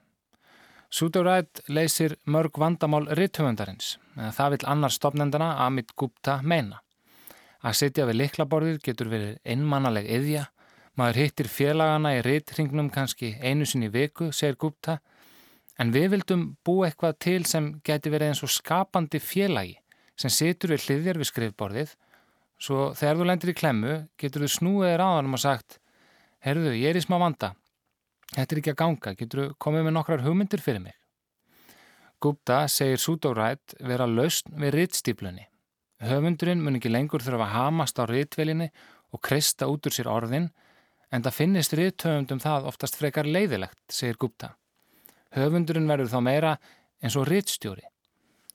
[0.91, 3.95] Sudorætt leysir mörg vandamál ritthöfundarins.
[4.17, 6.81] Það vil annar stopnendana Amit Gupta meina.
[7.63, 10.49] Að sitja við liklaborðir getur verið einmannaleg yðja.
[11.01, 14.99] Maður hittir félagana í ritthringnum kannski einu sinni viku, segir Gupta.
[15.81, 19.79] En við vildum bú eitthvað til sem geti verið eins og skapandi félagi
[20.21, 21.97] sem situr við hliðjar við skrifborðið.
[22.61, 25.81] Svo þegar þú lendir í klemmu getur þú snúið ráðanum og sagt
[26.45, 27.55] Herðu, ég er í smá vanda.
[28.37, 30.97] Þetta er ekki að ganga, getur þú komið með nokkrar hugmyndir fyrir mig?
[32.21, 35.49] Gupta segir Sudorætt vera lausn við rittstýplunni.
[36.05, 38.69] Höfundurinn mun ekki lengur þurfa að hamast á rittvelinni
[39.17, 40.53] og kreista út úr sér orðin,
[41.11, 44.55] en það finnist ritthöfundum það oftast frekar leiðilegt, segir Gupta.
[45.35, 46.53] Höfundurinn verður þá meira
[47.03, 47.87] eins og rittstjóri.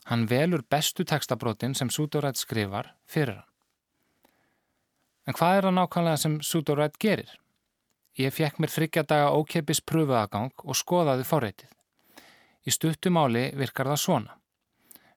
[0.05, 3.51] Hann velur bestu textabrotin sem Sudorætt skrifar fyrir hann.
[5.25, 7.31] En hvað er það nákvæmlega sem Sudorætt gerir?
[8.15, 11.71] Ég fekk mér þryggjadaga ókeipis pröfuagang og skoðaði forreitið.
[12.65, 14.35] Í stuttumáli virkar það svona.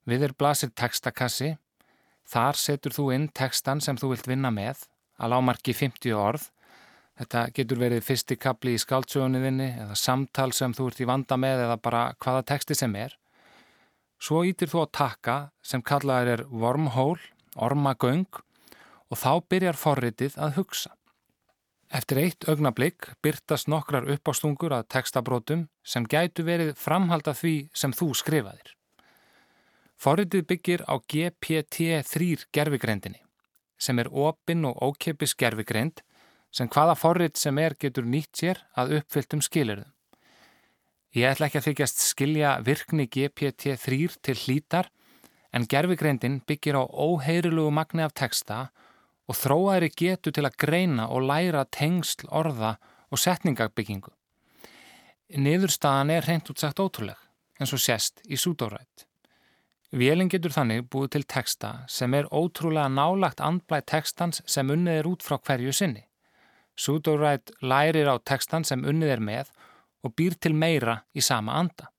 [0.08, 1.52] Við er blasir textakassi,
[2.26, 4.80] þar setur þú inn textan sem þú vilt vinna með,
[5.20, 6.48] að lámarki 50 orð,
[7.18, 11.64] Þetta getur verið fyrsti kapli í skáltsögunniðinni eða samtal sem þú ert í vanda með
[11.64, 13.16] eða bara hvaða teksti sem er.
[14.22, 17.18] Svo ítir þú að taka sem kallaður er wormhole,
[17.58, 18.28] ormagöng
[19.08, 20.94] og þá byrjar forritið að hugsa.
[21.88, 28.12] Eftir eitt augnablík byrtast nokkrar uppástungur að textabrótum sem gætu verið framhalda því sem þú
[28.20, 28.74] skrifaðir.
[29.98, 33.24] Forritið byggir á GPT-3 gerfigreindinni
[33.78, 36.02] sem er opinn og ókeppis gerfigreind
[36.54, 39.92] sem hvaða forrit sem er getur nýtt sér að uppfylltum skilirðum.
[41.16, 44.90] Ég ætla ekki að þykjast skilja virkni GPT-3 til hlítar
[45.56, 48.68] en gerfigreindin byggir á óheyrilugu magni af texta
[49.28, 52.76] og þróaðri getur til að greina og læra tengsl orða
[53.08, 54.12] og setningabyggingu.
[55.28, 57.16] Niðurstaðan er reynd útsagt ótrúleg,
[57.60, 59.04] eins og sést í súdórætt.
[59.92, 65.08] Vélinn getur þannig búið til texta sem er ótrúlega nálagt andblæð textans sem unnið er
[65.08, 66.07] út frá hverju sinni.
[66.78, 69.50] Pseudorætt lærir á textan sem unnið er með
[70.06, 71.90] og býr til meira í sama anda.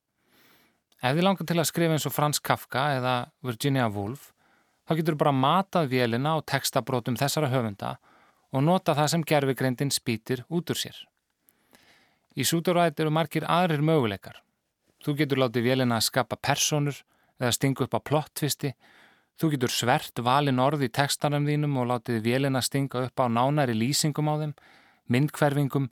[0.99, 4.31] Ef þið langar til að skrifa eins og Frans Kafka eða Virginia Woolf,
[4.87, 7.97] þá getur bara matað vélina á textabrótum þessara höfunda
[8.55, 10.97] og nota það sem gerfigreindin spýtir út úr sér.
[12.39, 14.39] Í Pseudorætt eru margir aðrir möguleikar.
[15.03, 17.03] Þú getur látið vélina að skapa personur
[17.39, 18.73] eða stingu upp á plottvisti
[19.39, 23.71] Þú getur svert valin orð í textanum þínum og látið vélina stinga upp á nánæri
[23.71, 24.53] lýsingum á þeim,
[25.07, 25.85] myndkverfingum,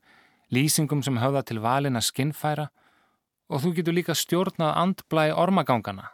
[0.52, 2.68] lýsingum sem höfða til valina skinnfæra
[3.48, 6.10] og þú getur líka stjórnað andblæi ormagangana.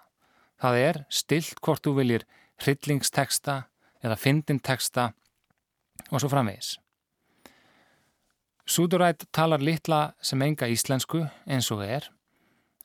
[0.61, 2.25] Það er stilt hvort þú viljir
[2.61, 3.63] hryllingsteksta
[4.05, 5.09] eða fyndinteksta
[6.11, 6.75] og svo framvegis.
[8.69, 12.05] Súdurætt talar litla sem enga íslensku eins og er,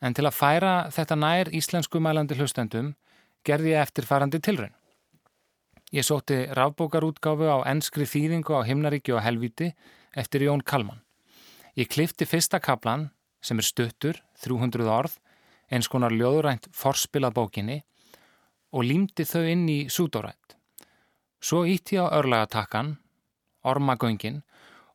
[0.01, 2.95] en til að færa þetta nær íslensku mælandi hlustendum
[3.49, 4.75] gerði ég eftirfarandi tilraun.
[5.89, 9.71] Ég sótti rafbókarútgáfu á ennskri þýðingu á himnaríki og helviti
[10.13, 11.01] eftir Jón Kalman.
[11.73, 13.09] Ég klifti fyrsta kaplan,
[13.41, 15.15] sem er stuttur, 300 orð,
[15.73, 17.79] eins konar ljóðurænt forspilað bókinni
[18.69, 20.57] og límdi þau inn í súdórænt.
[21.41, 22.97] Svo ítti ég á örlagatakkan,
[23.65, 24.43] ormagöngin,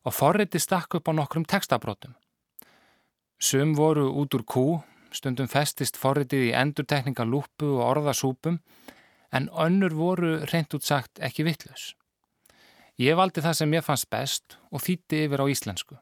[0.05, 2.13] og forriti stakk upp á nokkrum textabrótum.
[3.39, 4.65] Sum voru út úr kú,
[5.15, 8.59] stundum festist forritið í endurtekninga lúpu og orðasúpum
[9.35, 11.93] en önnur voru reynd út sagt ekki vittlaus.
[13.01, 15.97] Ég valdi það sem ég fannst best og þýtti yfir á íslensku.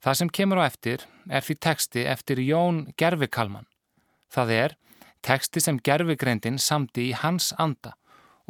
[0.00, 3.68] Það sem kemur á eftir er því teksti eftir Jón Gervikalman.
[4.32, 4.76] Það er
[5.20, 7.92] teksti sem Gervigreindin samti í hans anda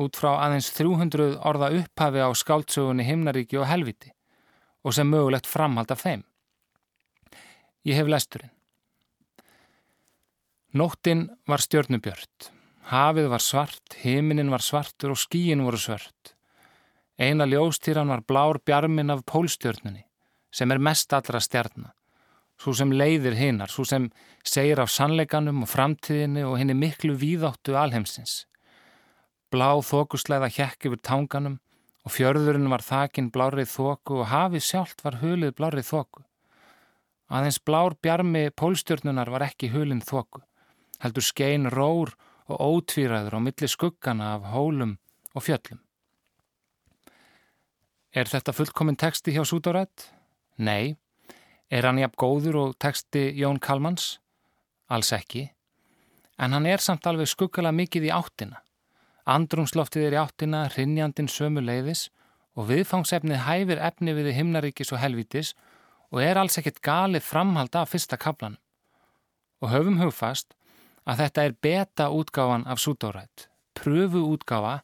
[0.01, 4.15] út frá aðeins 300 orða upphafi á skáltsögunni Himnaríki og Helviti
[4.87, 6.23] og sem mögulegt framhald af þeim.
[7.85, 8.53] Ég hef lesturinn.
[10.71, 12.53] Nóttin var stjörnubjört.
[12.87, 16.37] Hafið var svart, heiminin var svartur og skíin voru svört.
[17.19, 20.05] Eina ljóstýran var blár bjarmin af pólstjörnunni,
[20.55, 21.91] sem er mest allra stjarnar.
[22.55, 24.07] Svo sem leiðir hinnar, svo sem
[24.47, 28.45] segir af sannleikanum og framtíðinni og henni miklu víðáttu alheimsins.
[29.51, 31.57] Blá þókusleiða hjekk yfir tanganum
[32.07, 36.23] og fjörðurinn var þakin blárið þóku og hafið sjálft var hulið blárið þóku.
[37.27, 40.45] Aðeins blár bjarmi pólstjörnunar var ekki hulinn þóku
[41.03, 42.13] heldur skein rór
[42.51, 44.99] og ótvíraður á milli skuggana af hólum
[45.35, 45.81] og fjöllum.
[48.11, 50.11] Er þetta fullkominn teksti hjá Súdorætt?
[50.59, 50.97] Nei.
[51.71, 54.19] Er hann jafn góður og teksti Jón Kalmans?
[54.91, 55.47] Alls ekki.
[56.39, 58.59] En hann er samt alveg skuggala mikið í áttina.
[59.31, 62.09] Andrumsloftið er í áttina, rinjandin sömu leiðis
[62.59, 65.55] og viðfangsefnið hæfir efni við himnaríkis og helvítis
[66.11, 68.59] og er alls ekkert galið framhald af fyrsta kaplanum.
[69.63, 70.57] Og höfum hugfast
[71.09, 74.81] að þetta er beta útgáfan af Súdórætt, pröfu útgáfa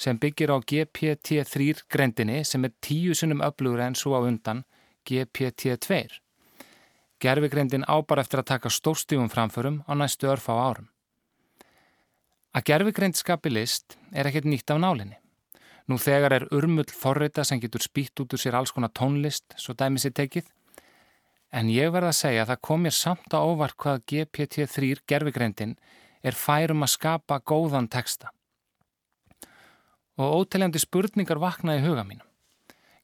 [0.00, 4.64] sem byggir á GPT-3 grendinni sem er tíu sunnum öflugur en svo á undan
[5.08, 6.06] GPT-2.
[7.20, 10.88] Gervigrendin ábar eftir að taka stórstífum framförum á næstu örfa á árum.
[12.56, 15.18] Að gervigrend skapi list er ekkert nýtt af nálinni.
[15.86, 19.74] Nú þegar er urmull forrita sem getur spýtt út úr sér alls konar tónlist, svo
[19.74, 20.48] dæmis er tekið,
[21.50, 25.74] En ég verða að segja að það kom mér samt á óvart hvað GPT-3 gerfigreindin
[26.22, 28.30] er færum að skapa góðan texta.
[30.20, 32.26] Og óteljandi spurningar vaknaði huga mínum.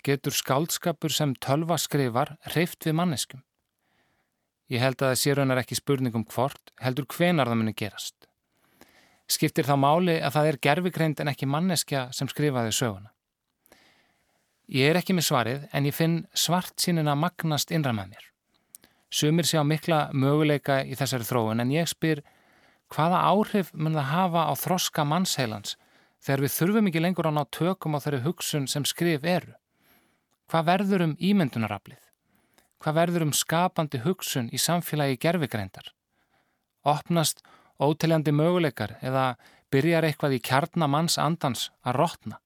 [0.06, 3.42] Getur skáldskapur sem tölva skrifar hreift við manneskum?
[4.70, 8.28] Ég held að það sé raunar ekki spurningum hvort, heldur hvenar það muni gerast.
[9.26, 13.10] Skiptir þá máli að það er gerfigreind en ekki manneskja sem skrifaði söguna.
[14.70, 18.24] Ég er ekki með svarið en ég finn svart sínina magnast innra með mér.
[19.16, 22.18] Sumir sjá mikla möguleika í þessari þróun en ég spyr
[22.92, 25.78] hvaða áhrif mun það hafa á þroska mannsheilans
[26.20, 29.54] þegar við þurfum ekki lengur að ná tökum á þeirri hugsun sem skrif eru?
[30.52, 32.02] Hvað verður um ímyndunaraflið?
[32.76, 35.88] Hvað verður um skapandi hugsun í samfélagi gerfigreindar?
[36.84, 37.40] Opnast
[37.80, 39.38] óteljandi möguleikar eða
[39.72, 42.42] byrjar eitthvað í kjarnamanns andans að rótna?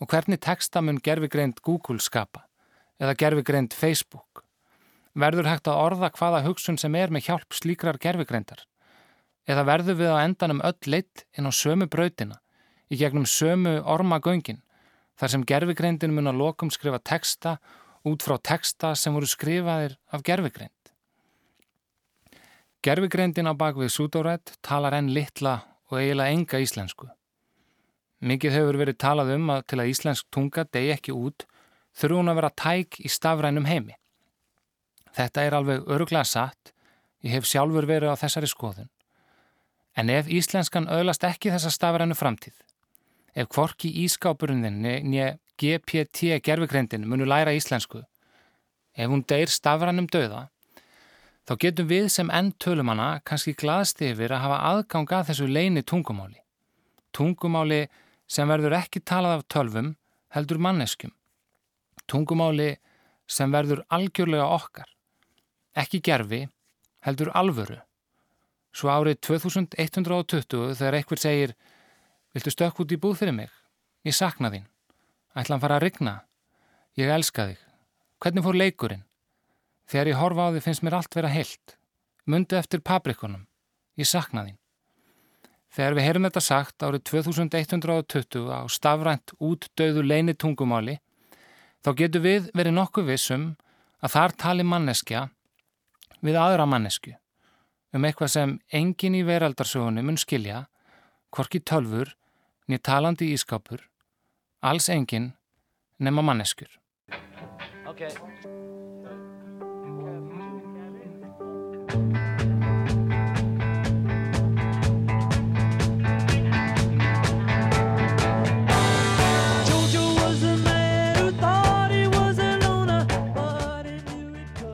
[0.00, 2.46] Og hvernig texta mun gerfigreind Google skapa
[2.96, 4.47] eða gerfigreind Facebook?
[5.18, 8.60] Verður hægt að orða hvaða hugsun sem er með hjálp slíkrar gerfigreindar?
[9.50, 12.38] Eða verður við á endanum öll leitt inn á sömu brautina,
[12.92, 14.60] í gegnum sömu ormagöngin,
[15.18, 17.56] þar sem gerfigreindin mun að lokum skrifa texta
[18.06, 20.74] út frá texta sem voru skrifaðir af gerfigreind.
[22.86, 27.08] Gerfigreindin á bakvið Súdórætt talar enn litla og eiginlega enga íslensku.
[28.22, 31.48] Mikið hefur verið talað um að til að íslensk tunga degi ekki út
[31.98, 33.98] þurfu hún að vera tæk í stafrænum heimi.
[35.18, 36.72] Þetta er alveg öruglega satt,
[37.26, 38.90] ég hef sjálfur verið á þessari skoðun.
[39.98, 42.54] En ef íslenskan öðlast ekki þessa stafrænu framtíð,
[43.34, 48.04] ef kvorki ískápurinn nýja GPT gerfigreindin munu læra íslensku,
[48.94, 50.44] ef hún deyr stafrænum döða,
[51.48, 55.48] þá getum við sem enn tölum hana kannski glaðst yfir að hafa aðgang að þessu
[55.50, 56.38] leini tungumáli.
[57.10, 57.88] Tungumáli
[58.30, 59.96] sem verður ekki talað af tölvum
[60.36, 61.10] heldur manneskjum.
[62.06, 62.76] Tungumáli
[63.26, 64.86] sem verður algjörlega okkar.
[65.76, 66.46] Ekki gerfi
[67.04, 67.78] heldur alvöru.
[68.72, 71.54] Svo árið 2120 þegar einhver segir
[72.36, 73.48] Viltu stökk út í búð fyrir mig?
[74.04, 74.66] Ég sakna þín.
[75.34, 76.12] Ætla hann fara að rigna.
[76.94, 77.60] Ég elska þig.
[78.20, 79.04] Hvernig fór leikurinn?
[79.88, 81.76] Þegar ég horfa á þig finnst mér allt vera heilt.
[82.28, 83.46] Mundu eftir pabrikunum.
[83.96, 84.58] Ég sakna þín.
[85.72, 90.98] Þegar við heyrum þetta sagt árið 2120 á stafrænt út döðu leini tungumáli
[91.84, 93.44] þá getur við verið nokkuð vissum
[94.02, 95.26] að þar tali manneskja
[96.24, 97.14] við aðra mannesku
[97.94, 100.66] um eitthvað sem engin í veraldarsögunni mun skilja,
[101.32, 102.12] hvorki tölfur,
[102.68, 103.80] niður talandi ískápur,
[104.60, 105.32] alls engin
[105.98, 106.68] nema manneskur.
[107.88, 108.12] Okay.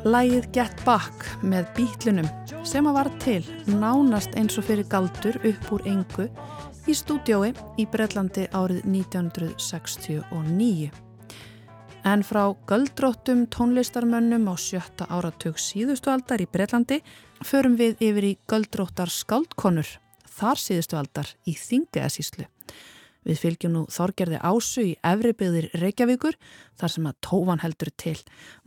[0.05, 2.27] Lægið Get Back með bítlunum
[2.69, 6.27] sem að var til nánast eins og fyrir galdur upp úr engu
[6.85, 10.93] í stúdiói í Breitlandi árið 1969.
[12.05, 17.01] En frá göldróttum tónlistarmönnum á sjötta áratug síðustu aldar í Breitlandi
[17.41, 19.89] förum við yfir í göldróttar skaldkonur,
[20.29, 22.45] þar síðustu aldar í Þingiðasíslu.
[23.25, 26.37] Við fylgjum nú Þorgerði Ásu í Efribyðir Reykjavíkur
[26.81, 28.17] þar sem að tófan heldur til.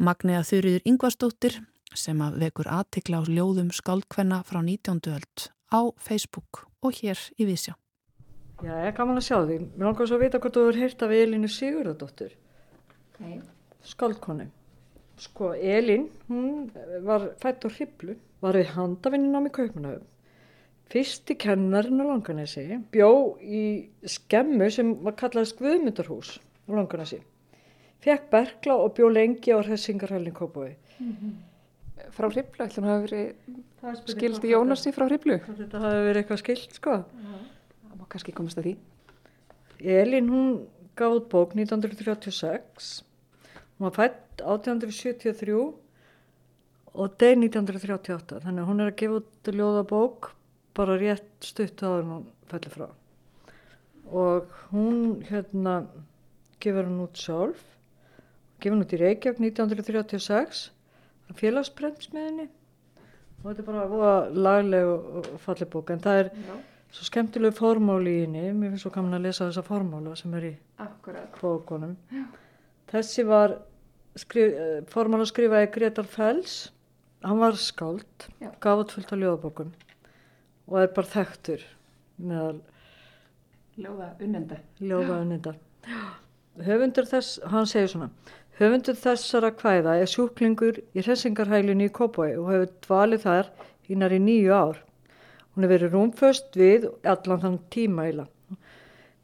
[0.02, 1.60] Magniða Þurriður Yngvarstóttir
[1.98, 5.02] sem að vekur aðtikla á ljóðum skaldkvenna frá 19.
[5.14, 7.78] öld á Facebook og hér í Vísjá.
[8.66, 9.60] Já, ég er gaman að sjá því.
[9.78, 12.36] Mér langar svo að vita hvort þú hefur heyrt af Elinu Sigurðardóttur.
[13.22, 13.40] Nei.
[13.86, 14.50] Skaldkonu.
[15.22, 16.70] Sko, Elin, hún
[17.06, 20.06] var fætt á hriblu, var við handavinnin á mig kaupmanöfum
[20.92, 23.10] fyrsti kennarinn á Langanesi bjó
[23.42, 23.64] í
[24.08, 27.20] skemmu sem var kallað Skvöðmyndarhús á Langanesi.
[28.04, 31.34] Fekk bergla og bjó lengi á Hessingarhælinn Kópói mm -hmm.
[32.14, 36.74] Frá Hriblu, ætlum það að veri skildi Jónasi frá Hriblu Þetta hafi verið eitthvað skild
[36.74, 36.92] sko.
[36.92, 38.78] Það má kannski komast að því.
[39.80, 43.04] Elin hún gáð bók 1936
[43.78, 45.54] hún var fætt 1873
[46.98, 50.32] og deg 1938 þannig að hún er að gefa út ljóðabók
[50.78, 52.88] bara rétt stutt á hún fellur frá.
[54.08, 55.88] Og hún hérna
[56.62, 57.60] gefur hún út sjálf.
[58.62, 60.70] Gefur hún út í Reykjavík 1936
[61.38, 62.48] félagsbremsmiðinni
[63.44, 65.92] og þetta er bara lagleg og fallið bók.
[65.94, 66.56] En það er Já.
[66.92, 68.46] svo skemmtilegu formáli í henni.
[68.54, 70.54] Mér finnst svo gaman að lesa þessa formála sem er í
[71.42, 71.98] bókunum.
[72.88, 76.72] Þessi var eh, formála skrifaði Gretar Fells
[77.26, 78.30] hann var skáld.
[78.64, 79.76] Gaf út fullt á ljóðabókun
[80.68, 81.64] og er bara þekktur
[82.18, 82.60] meðal
[83.78, 85.54] Ljóða unnenda Ljóða unnenda
[86.68, 88.10] Höfundur þess, hann segir svona
[88.58, 93.52] Höfundur þessara kvæða er sjúklingur í hressingarhælinu í Kópói og hefur dvalið þar
[93.86, 94.80] hínar í nýju ár.
[95.54, 98.26] Hún hefur verið rúmföst við allan þann tíma eila.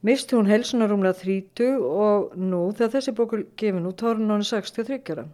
[0.06, 5.26] Misti hún helsuna rúmlega 30 og nú þegar þessi bókur gefin út ára nánu 63.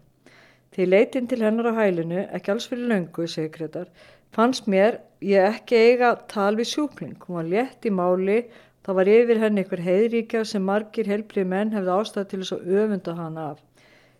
[0.71, 3.91] Því leitinn til hennar á hælinu, ekki alls fyrir löngu, segir Gretar,
[4.35, 7.17] fannst mér ég ekki eiga tal við sjúkling.
[7.27, 8.43] Hún var létt í máli,
[8.85, 12.77] þá var yfir henni ykkur heiðríkja sem margir helbrið menn hefði ástæði til þess að
[12.83, 13.63] öfunda hana af.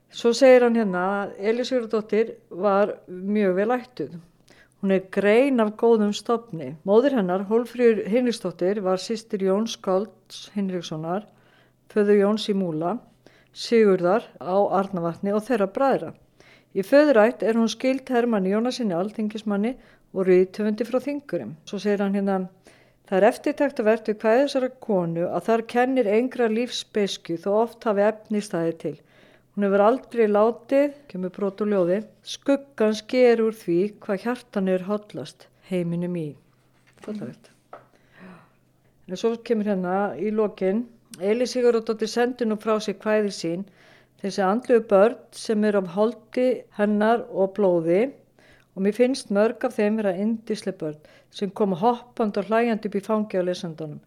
[0.10, 4.16] Svo segir hann hérna að Elisjörðardóttir var mjög vel ættuð.
[4.80, 6.72] Hún er grein af góðum stopni.
[6.88, 11.28] Móður hennar, Hólfrýr Hinriksdóttir, var sýstir Jóns Skálds Hinrikssonar,
[11.92, 12.96] föðu Jóns í Múla,
[13.54, 16.14] Sigurðar á Arnavatni og þeirra bræðra.
[16.74, 19.76] Í föðurætt er hún skild Hermann Jónasinni alþingismanni
[20.14, 21.54] og rýðtöfundi frá þingurum.
[21.70, 22.40] Svo segir hann hérna,
[23.10, 27.50] það er eftirtækt að verðt við hvað þessara konu að þar kennir engra lífsbesku þó
[27.60, 28.96] oft hafi efni staði til.
[29.54, 34.86] Hún hefur aldrei látið, kemur brot og ljóði, skuggan sker úr því hvað hjartan er
[34.88, 36.30] hotlast heiminum í.
[37.04, 37.52] Fallavert.
[39.10, 40.86] En svo kemur hérna í lokin,
[41.20, 43.64] Eli Sigurðardóttir sendur nú frá sig hvæði sín
[44.22, 46.48] þessi andluðu börn sem er af holdi
[46.78, 48.02] hennar og blóði
[48.80, 51.00] og mér finnst mörg af þeim vera indisle börn
[51.36, 54.00] sem koma hoppand og hlæjandi upp í fangi á lesandunum.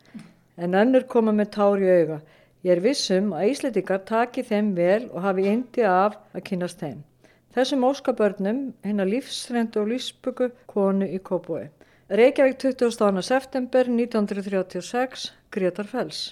[0.57, 2.17] En önnur koma með tár í auga.
[2.65, 7.05] Ég er vissum að Ísleitingar taki þeim vel og hafi indi af að kynast þeim.
[7.53, 11.69] Þessum óskabörnum hennar lífsrendu og lífsböku konu í Kópói.
[12.09, 13.21] Reykjavík 20.
[13.21, 16.31] september 1936, Gretar Fells.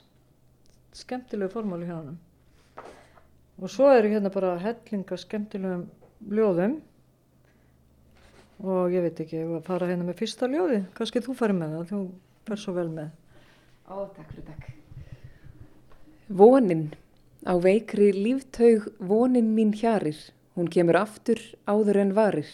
[0.97, 2.17] Skemmtilegu formáli hjá hann.
[3.61, 5.91] Og svo eru hérna bara hellinga skemmtilegum
[6.33, 6.81] ljóðum
[8.61, 10.83] og ég veit ekki, ég var að fara hérna með fyrsta ljóði.
[10.97, 12.01] Kanski þú farið með það, þú
[12.49, 13.11] fer svo vel með.
[13.91, 14.67] Ó, takk fyrir takk.
[16.41, 16.85] Vonin,
[17.43, 20.19] á veikri líftaug vonin mín hjarir,
[20.55, 22.51] hún kemur aftur áður en varir.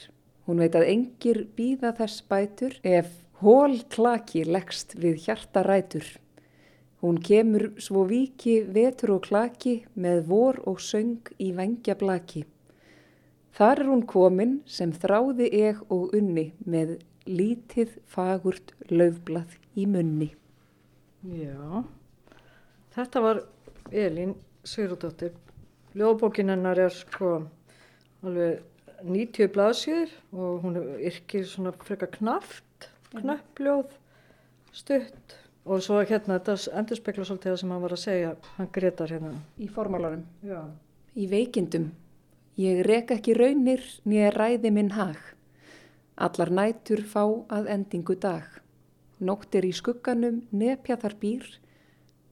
[0.47, 3.11] Hún veit að engir býða þess bætur ef
[3.43, 6.07] hól klaki leggst við hjarta rætur.
[7.03, 12.47] Hún kemur svo viki vetur og klaki með vor og söng í vengja blaki.
[13.57, 20.29] Þar er hún komin sem þráði eg og unni með lítið fagurt löfblað í munni.
[21.25, 21.81] Já,
[22.93, 23.41] þetta var
[23.91, 24.37] Elín
[24.67, 25.33] Sigurðardóttir.
[25.97, 27.33] Ljóðbókin hennar er sko
[28.27, 28.61] alveg
[29.07, 33.89] 90 blaðsjöður og hún er yrkir svona freka knaft, knappljóð,
[34.77, 38.75] stutt og svo hérna þetta endur spekla svolítið það sem hann var að segja, hann
[38.75, 39.39] gretar hérna.
[39.57, 40.27] Í formálarum.
[40.45, 40.61] Já.
[41.17, 41.95] Í veikindum.
[42.57, 45.19] Ég rek ekki raunir nýja ræði minn hag.
[46.17, 48.47] Allar nætur fá að endingu dag.
[49.21, 51.45] Nóttir í skugganum nepja þar býr.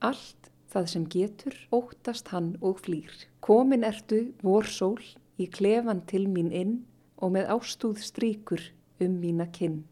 [0.01, 3.13] Allt það sem getur óttast hann og flýr.
[3.45, 5.05] Komin ertu vor sól
[5.37, 6.75] í klefan til mín inn
[7.21, 8.65] og með ástúð stríkur
[9.05, 9.83] um mína kinn.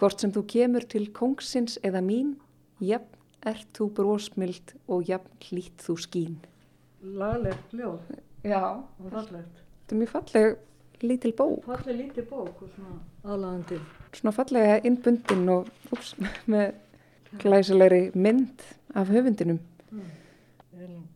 [0.00, 2.38] Hvort sem þú kemur til kongsins eða mín,
[2.80, 6.36] jafn ert þú brósmild og jafn hlýtt þú skín.
[7.04, 8.00] Laglegt ljóð
[8.42, 9.62] Já, og fallegt.
[9.82, 10.56] þetta er mjög falleg
[11.02, 11.64] lítil bók.
[11.66, 13.78] Falleg lítið bók og svona aðlagandi.
[14.14, 16.14] Svona fallega innbundin og úps,
[16.46, 16.72] með
[17.42, 18.64] glæsilegri mynd
[18.94, 19.60] af höfundinum.
[20.78, 21.06] Elín.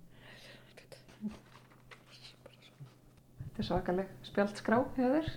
[3.56, 5.30] Þetta er svakaleg spjaldskrá hjá þér.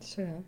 [0.00, 0.38] Segja.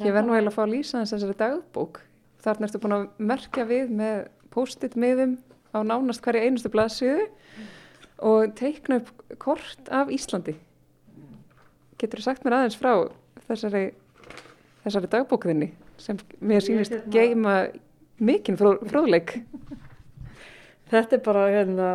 [0.00, 2.02] Ég verð nú eiginlega að fá að lýsa þess þessari dagbók.
[2.40, 5.38] Þarna ertu búin að merkja við með post-it miðum
[5.76, 7.26] á nánast hverju einustu blaðsíðu
[8.26, 10.56] og teikna upp kort af Íslandi.
[12.00, 12.92] Getur þú sagt mér aðeins frá
[13.46, 13.84] þessari,
[14.84, 15.70] þessari dagbókðinni
[16.00, 17.54] sem mér sýnist hérna- geima
[18.20, 19.40] mikinn fró, fróðleik.
[20.90, 21.88] Þetta er bara, hérna,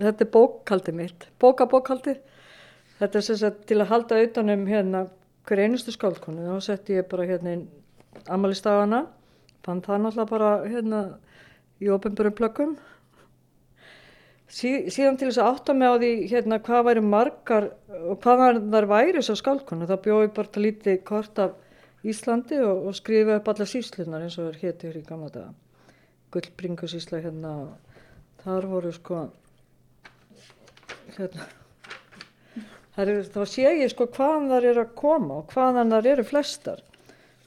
[0.00, 2.18] þetta er bókaldið mitt, bókabókaldið.
[2.98, 5.08] Þetta er sem sagt til að halda utanum hérna
[5.46, 6.48] hver einustu skáldkonu.
[6.48, 7.68] Þá setti ég bara hérna inn
[8.28, 9.06] amalistagana,
[9.64, 11.02] fann það náttúrulega bara hérna
[11.80, 12.74] í ofinbjörnum plökkum.
[14.50, 17.68] Sí, síðan til þess að átta mig á því hérna hvað væri margar
[18.00, 19.86] og hvað þar væri þessar skáldkonu.
[19.86, 21.52] Það bjóði bara til lítið kort af
[22.00, 25.52] Íslandi og, og skrifa upp alla síslunar eins og er hétur í gamla daga.
[26.34, 27.54] Gullbringusísla hérna
[28.44, 29.22] þar voru sko
[31.16, 31.46] hérna
[32.96, 36.82] er, þá sé ég sko hvaðan þar eru að koma og hvaðan þar eru flestar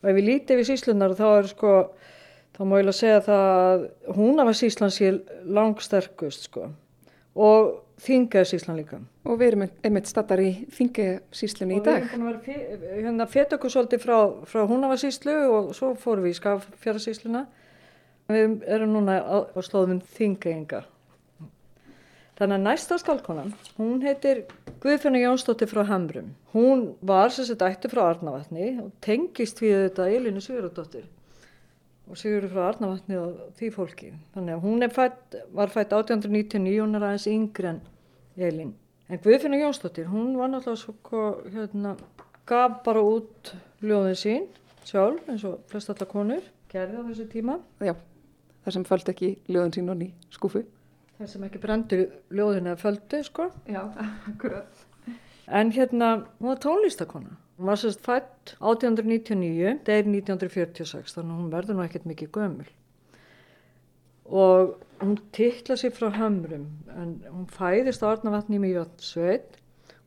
[0.01, 1.73] og ef ég líti við síslunar þá er sko
[2.53, 3.85] þá má ég alveg segja það að
[4.19, 5.11] hún af að síslan sé
[5.57, 6.69] langsterkust sko
[7.35, 7.71] og
[8.03, 8.99] þingaði síslan líka.
[9.23, 12.03] Og við erum einmitt stattar í þingasíslunni í og dag.
[12.03, 14.17] við erum búin að vera hérna feta okkur svolítið frá,
[14.49, 17.45] frá húnavarsíslu og svo fórum við í skaffjararsísluna
[18.31, 20.83] við erum núna á, á slóðum þingeinga
[22.37, 24.45] þannig að næsta skálkonan hún heitir
[24.83, 26.33] Guðfinna Jónsdóttir frá Hamrum.
[26.51, 31.05] Hún var sagt ætti frá Arnavatni og tengist við þetta Elinu Sigurðardóttir
[32.13, 36.77] og Sigurður frá Arnavatni og því fólki þannig að hún er fætt, var fætt 1899
[36.77, 37.83] hún er aðeins yngri en
[38.37, 38.73] Elin
[39.11, 41.91] En Guðfinna Jónsdóttir, hún var náttúrulega svo, hérna,
[42.47, 43.51] gaf bara út
[43.83, 44.45] ljóðin sín
[44.87, 47.57] sjálf, eins og flest allar konur, gerði á þessu tíma.
[47.83, 47.93] Já,
[48.63, 50.63] þar sem földi ekki ljóðin sín onni í skúfu.
[51.19, 52.03] Það sem ekki brendur
[52.33, 53.49] ljóðin eða földu, sko.
[53.67, 53.83] Já,
[54.31, 54.81] akkurat.
[55.51, 57.37] En hérna, hún var tónlistakona.
[57.63, 62.65] Hún var sérst fætt 1899, deyr 1946, þannig að hún verður nú ekkert mikið gömul.
[64.25, 69.57] og hún tittla sér frá hömrum en hún fæðist á Arnavatni í Mývatsveit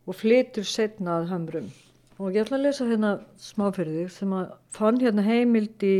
[0.04, 1.66] og flytur setna að hömrum
[2.18, 5.96] og ég ætla að lesa hérna smáfyrði sem að fann hérna heimild í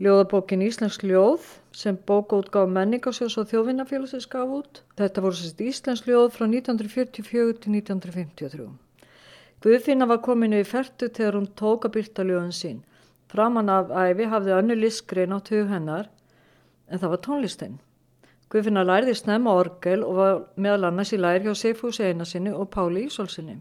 [0.00, 4.82] ljóðabókin Íslensk ljóð sem bókaútgáð menningarsjós og þjóðvinnafélagsins gaf út.
[5.00, 8.68] Þetta voru sérst Íslensk ljóð frá 1944 til 1953.
[9.66, 12.76] Guðfinna var kominu í fertu þegar hún tóka byrta ljóðin sín.
[13.32, 16.06] Framan af æfi hafði önnu listgrein á tug hennar
[16.86, 17.72] en það var tónlistinn.
[18.46, 23.08] Guðfinna lærði snemma orgel og var meðal annars í lær hjá Seifús Einarsinni og Páli
[23.08, 23.56] Ísolsinni.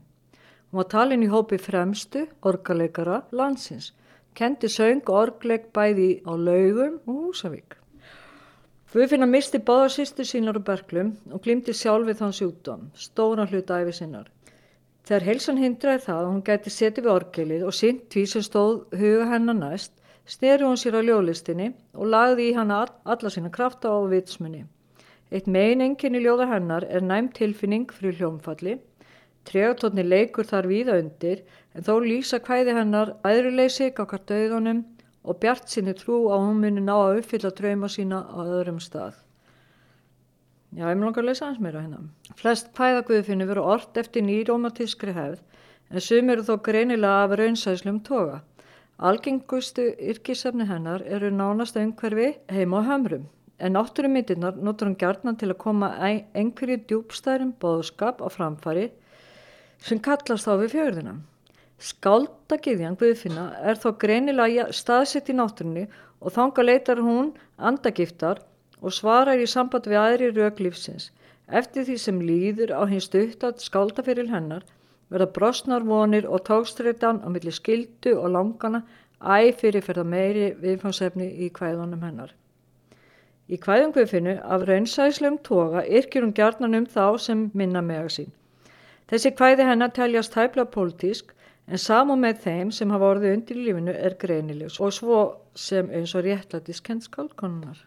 [0.69, 3.89] Hún var talin í hópi fremstu orgaleikara landsins
[4.35, 7.79] kendi söng og orgleik bæði á laugum og húsavík.
[8.93, 13.97] Guðfinna misti báða sýstu sínar og berglum og glimti sjálfið þann sjúkdóm, stóna hluta æfi
[14.03, 14.34] sinnar.
[15.05, 18.79] Þegar heilsan hindraði það að hún gæti setið við orgelið og sint því sem stóð
[19.01, 19.93] huga hennar næst,
[20.25, 24.65] steri hún sér á ljólistinni og lagði í hana alla sína krafta á vitsmunni.
[25.31, 28.79] Eitt megin enginn í ljóða hennar er næm tilfinning fyrir hljómfalli
[29.45, 31.43] Tregatónni leikur þar víða undir
[31.77, 34.81] en þó lýsa hvæði hennar æðruleysi gákar döðunum
[35.25, 39.24] og bjart sinni trú á hún muni ná að uppfylla drauma sína á öðrum stað.
[40.75, 42.01] Já, ég mun langar að lesa hans meira hérna.
[42.35, 45.39] Flest hvæðaguðfinni veru orrt eftir nýrómatískri hefð
[45.91, 48.41] en sum eru þó greinilega af raunsæslum toga.
[48.99, 53.23] Algengustu yrkisefni hennar eru nánast einhverfi heima á hömrum
[53.59, 58.89] en náttúrumyndirnar notur hann gjarnan til að koma einhverju djúbstærum bóðskap á framfari
[59.79, 61.13] sem kallast þá við fjörðina.
[61.79, 65.85] Skáldagiðjan Guðfinna er þó greinilega staðsett í náttúrunni
[66.19, 68.43] og þanga leitar hún andagiftar
[68.85, 71.09] og svarar í samband við aðri rauglífsins.
[71.49, 74.63] Eftir því sem líður á hins stuttat skáldaferil hennar
[75.13, 78.81] verða brosnar vonir og tókstreitan á milli skildu og langana
[79.21, 82.33] æg fyrirferða meiri viðfánsefni í kvæðunum hennar.
[83.45, 88.31] Í kvæðum Guðfinnu af raunsæslum toga yrkir hún gjarnan um þá sem minna mega sín.
[89.09, 91.35] Þessi kvæði hennar teljast hæfla pólitísk
[91.69, 95.19] en saman með þeim sem hafa orðið undir lífinu er greinilegs og svo
[95.53, 97.77] sem eins og réttlætis kent skálkonunar.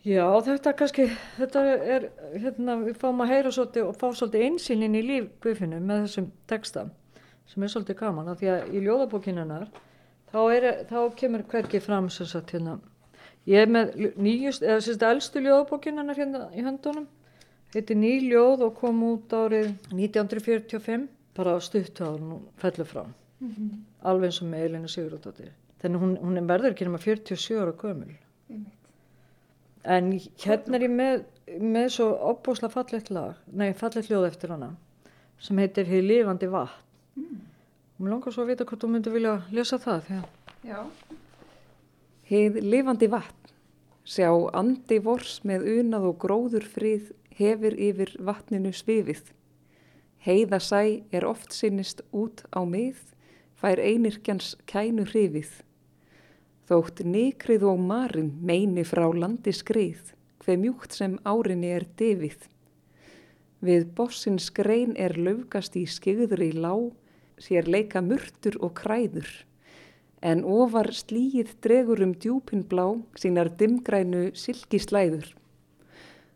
[0.00, 1.04] Já, þetta kannski,
[1.36, 2.06] þetta er,
[2.40, 6.30] hérna, við fáum að heyra svolítið og fá svolítið einsýnin í líf Guðfinnu með þessum
[6.48, 6.86] texta
[7.50, 9.66] sem er svolítið gaman af því að í ljóðabókinunnar
[10.32, 10.40] þá,
[10.88, 12.78] þá kemur hverkið fram sem sagt hérna,
[13.44, 17.08] ég er með nýjust, eða sem sagt eldstu ljóðabókinunnar hérna í höndunum
[17.74, 23.70] heiti Nýljóð og kom út árið 1945 bara stutt á hún fellur frá mm -hmm.
[24.02, 27.72] alveg eins og með Elina Sigurðardóttir þannig hún, hún er verður ekki nema 47 ára
[27.72, 28.16] gömul
[28.48, 28.66] mm.
[29.84, 30.12] En
[30.44, 31.24] hérna er ég með
[31.60, 34.74] með svo opbúsla fallet lag nei fallet ljóð eftir hana
[35.40, 37.40] sem heitir Hið lifandi vatn mm.
[37.96, 40.12] og mér langar svo að vita hvort þú myndi vilja lesa það
[42.30, 43.40] Hið lifandi vatn
[44.10, 47.10] sjá andi vors með unað og gróður frið
[47.40, 49.22] hefur yfir vatninu svifið.
[50.20, 50.82] Heiðasæ
[51.14, 52.98] er oft sinnist út á mið,
[53.56, 55.52] fær einirkjans kænu hrifið.
[56.70, 60.12] Þótt nikrið og marin meini frá landi skrið,
[60.44, 62.44] hver mjúkt sem árinni er divið.
[63.58, 66.70] Við bossins grein er löfgast í skigður í lá,
[67.42, 69.26] sér leika murtur og kræður.
[70.22, 72.86] En ofar slíið dregur um djúpin blá,
[73.18, 75.34] sínar dimgrænu silkislæður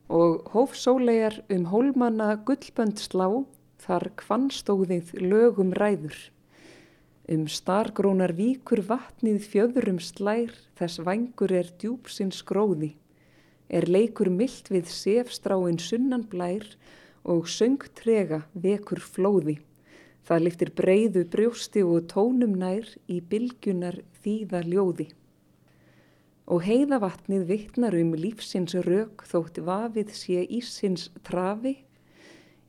[0.09, 3.29] og hófsólegar um hólmanna gullbönd slá
[3.81, 6.34] þar kvannstóðið lögum ræður.
[7.25, 12.91] Um stargrónar víkur vatnið fjöðurum slær þess vangur er djúpsins gróði.
[13.73, 16.67] Er leikur myllt við sefstráin sunnan blær
[17.25, 19.57] og söngtrega vekur flóði.
[20.29, 25.09] Það liftir breyðu brjósti og tónum nær í bylgunar þýða ljóði
[26.45, 31.79] og heiðavatnið vittnar um lífsins rauk þótt vafið sé ísins trafi,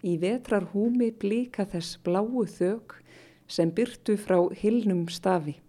[0.06, 3.02] í vetrar húmi blíka þess bláu þök
[3.48, 5.60] sem byrtu frá hilnum stafi.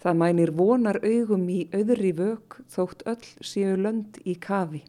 [0.00, 4.80] Það mænir vonar augum í öðri vök þótt öll séu lönd í kafi.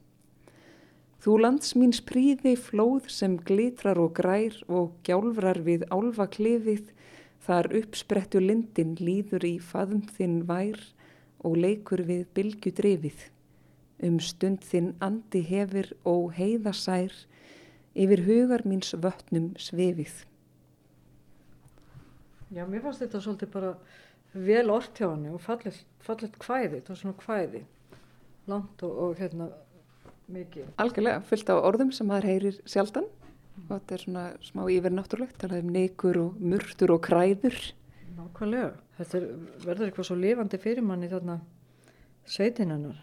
[1.22, 6.88] Þú lands mín spríði flóð sem glitrar og grær og gjálfrar við álfa klefið,
[7.46, 10.80] þar uppsprettu lindin líður í faðum þinn vær,
[11.46, 13.28] og leikur við bylgu drifið.
[14.02, 17.14] Um stund þinn andi hefur og heiðasær
[17.94, 20.24] yfir hugar míns vötnum svefið.
[22.52, 23.76] Já, mér fannst þetta svolítið bara
[24.34, 27.62] vel orrt hjá hann og fallet, fallet hvæði, þetta var svona hvæði,
[28.52, 29.48] langt og, og hérna
[30.32, 30.72] mikið.
[30.84, 33.70] Algjörlega, fullt á orðum sem maður heyrir sjaldan mm.
[33.70, 37.58] og þetta er svona smá yfirnáttúrlegt, talað um neikur og murtur og kræður.
[38.18, 39.32] Nákvæmlega, þetta er,
[39.64, 41.40] verður eitthvað svo lifandi fyrir manni þarna
[42.28, 43.00] sveitinannar.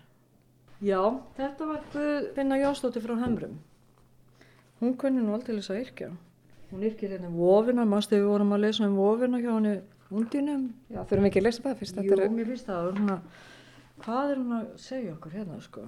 [0.84, 1.00] Já,
[1.40, 3.56] þetta var Guðfinna Jónsdóttir frá Hamrum.
[4.78, 6.10] Hún kunni nú alltaf þess að yrkja.
[6.68, 9.74] Hún yrkir hérna vofina, mástu við vorum að lesa um vofina hjá henni
[10.12, 10.66] undinum.
[10.92, 12.02] Já, þurfum ekki að lesa það fyrst.
[12.04, 12.28] Jú, er...
[12.34, 12.90] mér finnst það.
[12.98, 13.16] Húnna,
[14.04, 15.86] hvað er hún að segja okkur hérna, sko?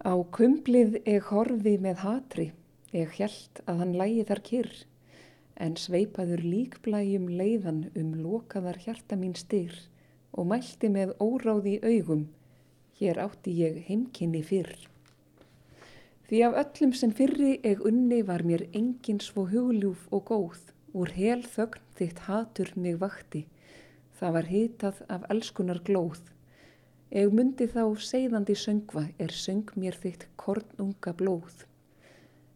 [0.00, 2.46] Á kumblið ég horfi með hatri,
[2.96, 4.74] ég held að hann lægi þar kyrr,
[5.60, 9.74] en sveipaður líkblæjum leiðan um lokaðar hjarta mín styr
[10.32, 12.28] og mælti með óráði augum
[13.00, 14.72] hér átti ég heimkynni fyrr.
[16.30, 20.60] Því af öllum sem fyrri eg unni var mér engin svo hugljúf og góð,
[20.94, 23.40] úr hel þögn þitt hatur mig vakti,
[24.20, 26.20] það var hitað af elskunar glóð.
[27.10, 31.64] Eg myndi þá segðandi söngva er söng mér þitt kornunga blóð.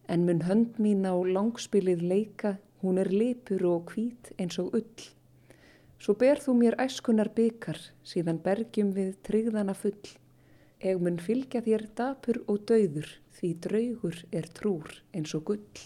[0.06, 5.08] En mun hönd mín á langspilið leika, hún er lipur og hvít eins og ull.
[5.98, 10.14] Svo ber þú mér æskunar bykar, síðan bergjum við tryggðana full.
[10.78, 15.80] Eg mun fylgja þér dapur og dauður því draugur er trúr eins og gull.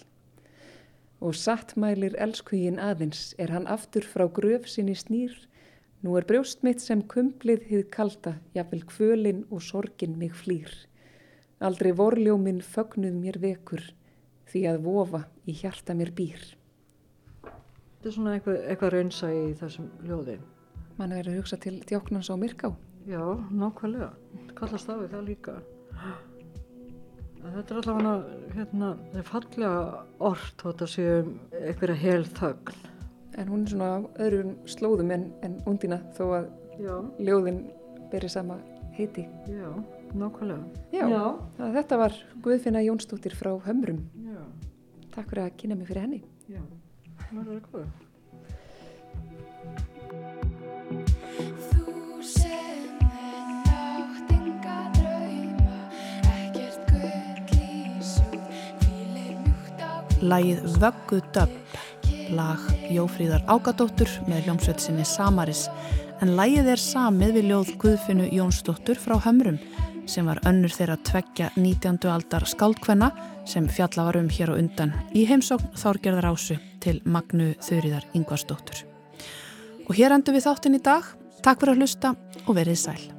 [1.19, 5.33] Og sattmælir elskugin aðeins er hann aftur frá gröf sinni snýr.
[6.07, 10.71] Nú er brjóst mitt sem kumplið hið kalda, jafnvel kvölin og sorgin mig flýr.
[11.59, 13.83] Aldrei vorljóminn fögnuð mér vekur
[14.53, 16.45] því að vofa í hjarta mér býr.
[17.43, 20.39] Þetta er svona eitthvað, eitthvað raunsa í þessum ljóði.
[21.01, 22.71] Man er að hugsa til djóknans á Myrká.
[23.11, 24.13] Já, nákvæmlega.
[24.55, 25.57] Kallast það við það líka.
[27.39, 28.15] Þetta er allavega
[28.57, 29.73] hérna, þetta er fallega
[30.29, 31.29] orð þetta séum
[31.61, 32.81] einhverja hel þögn.
[33.39, 36.49] En hún er svona á öðrum slóðum en, en undina þó að
[36.83, 36.97] Já.
[37.23, 37.61] ljóðin
[38.11, 38.59] beri sama
[38.99, 39.29] heiti.
[39.47, 39.71] Já,
[40.19, 40.83] nákvæmlega.
[40.95, 41.23] Já, Já.
[41.79, 44.03] þetta var Guðfinna Jónsdóttir frá Hömrum.
[44.27, 44.43] Já.
[45.15, 46.21] Takk fyrir að kynna mig fyrir henni.
[46.51, 46.63] Já,
[47.31, 48.08] það er góð.
[60.19, 61.77] Lægið Vöggu Döpp,
[62.35, 65.69] lag Jófríðar Ágadóttur með ljómsveitsinni Samaris,
[66.19, 69.61] en lægið er samið við ljóð Guðfinu Jónsdóttur frá Hömrum
[70.09, 72.01] sem var önnur þeirra tveggja 19.
[72.11, 73.13] aldar skáldkvenna
[73.47, 78.83] sem fjalla var um hér og undan í heimsókn Þárgerðar Ásu til Magnu Þurriðar Yngvarsdóttur.
[79.87, 81.07] Og hér endur við þáttinn í dag.
[81.45, 82.17] Takk fyrir að hlusta
[82.47, 83.18] og verið sæl.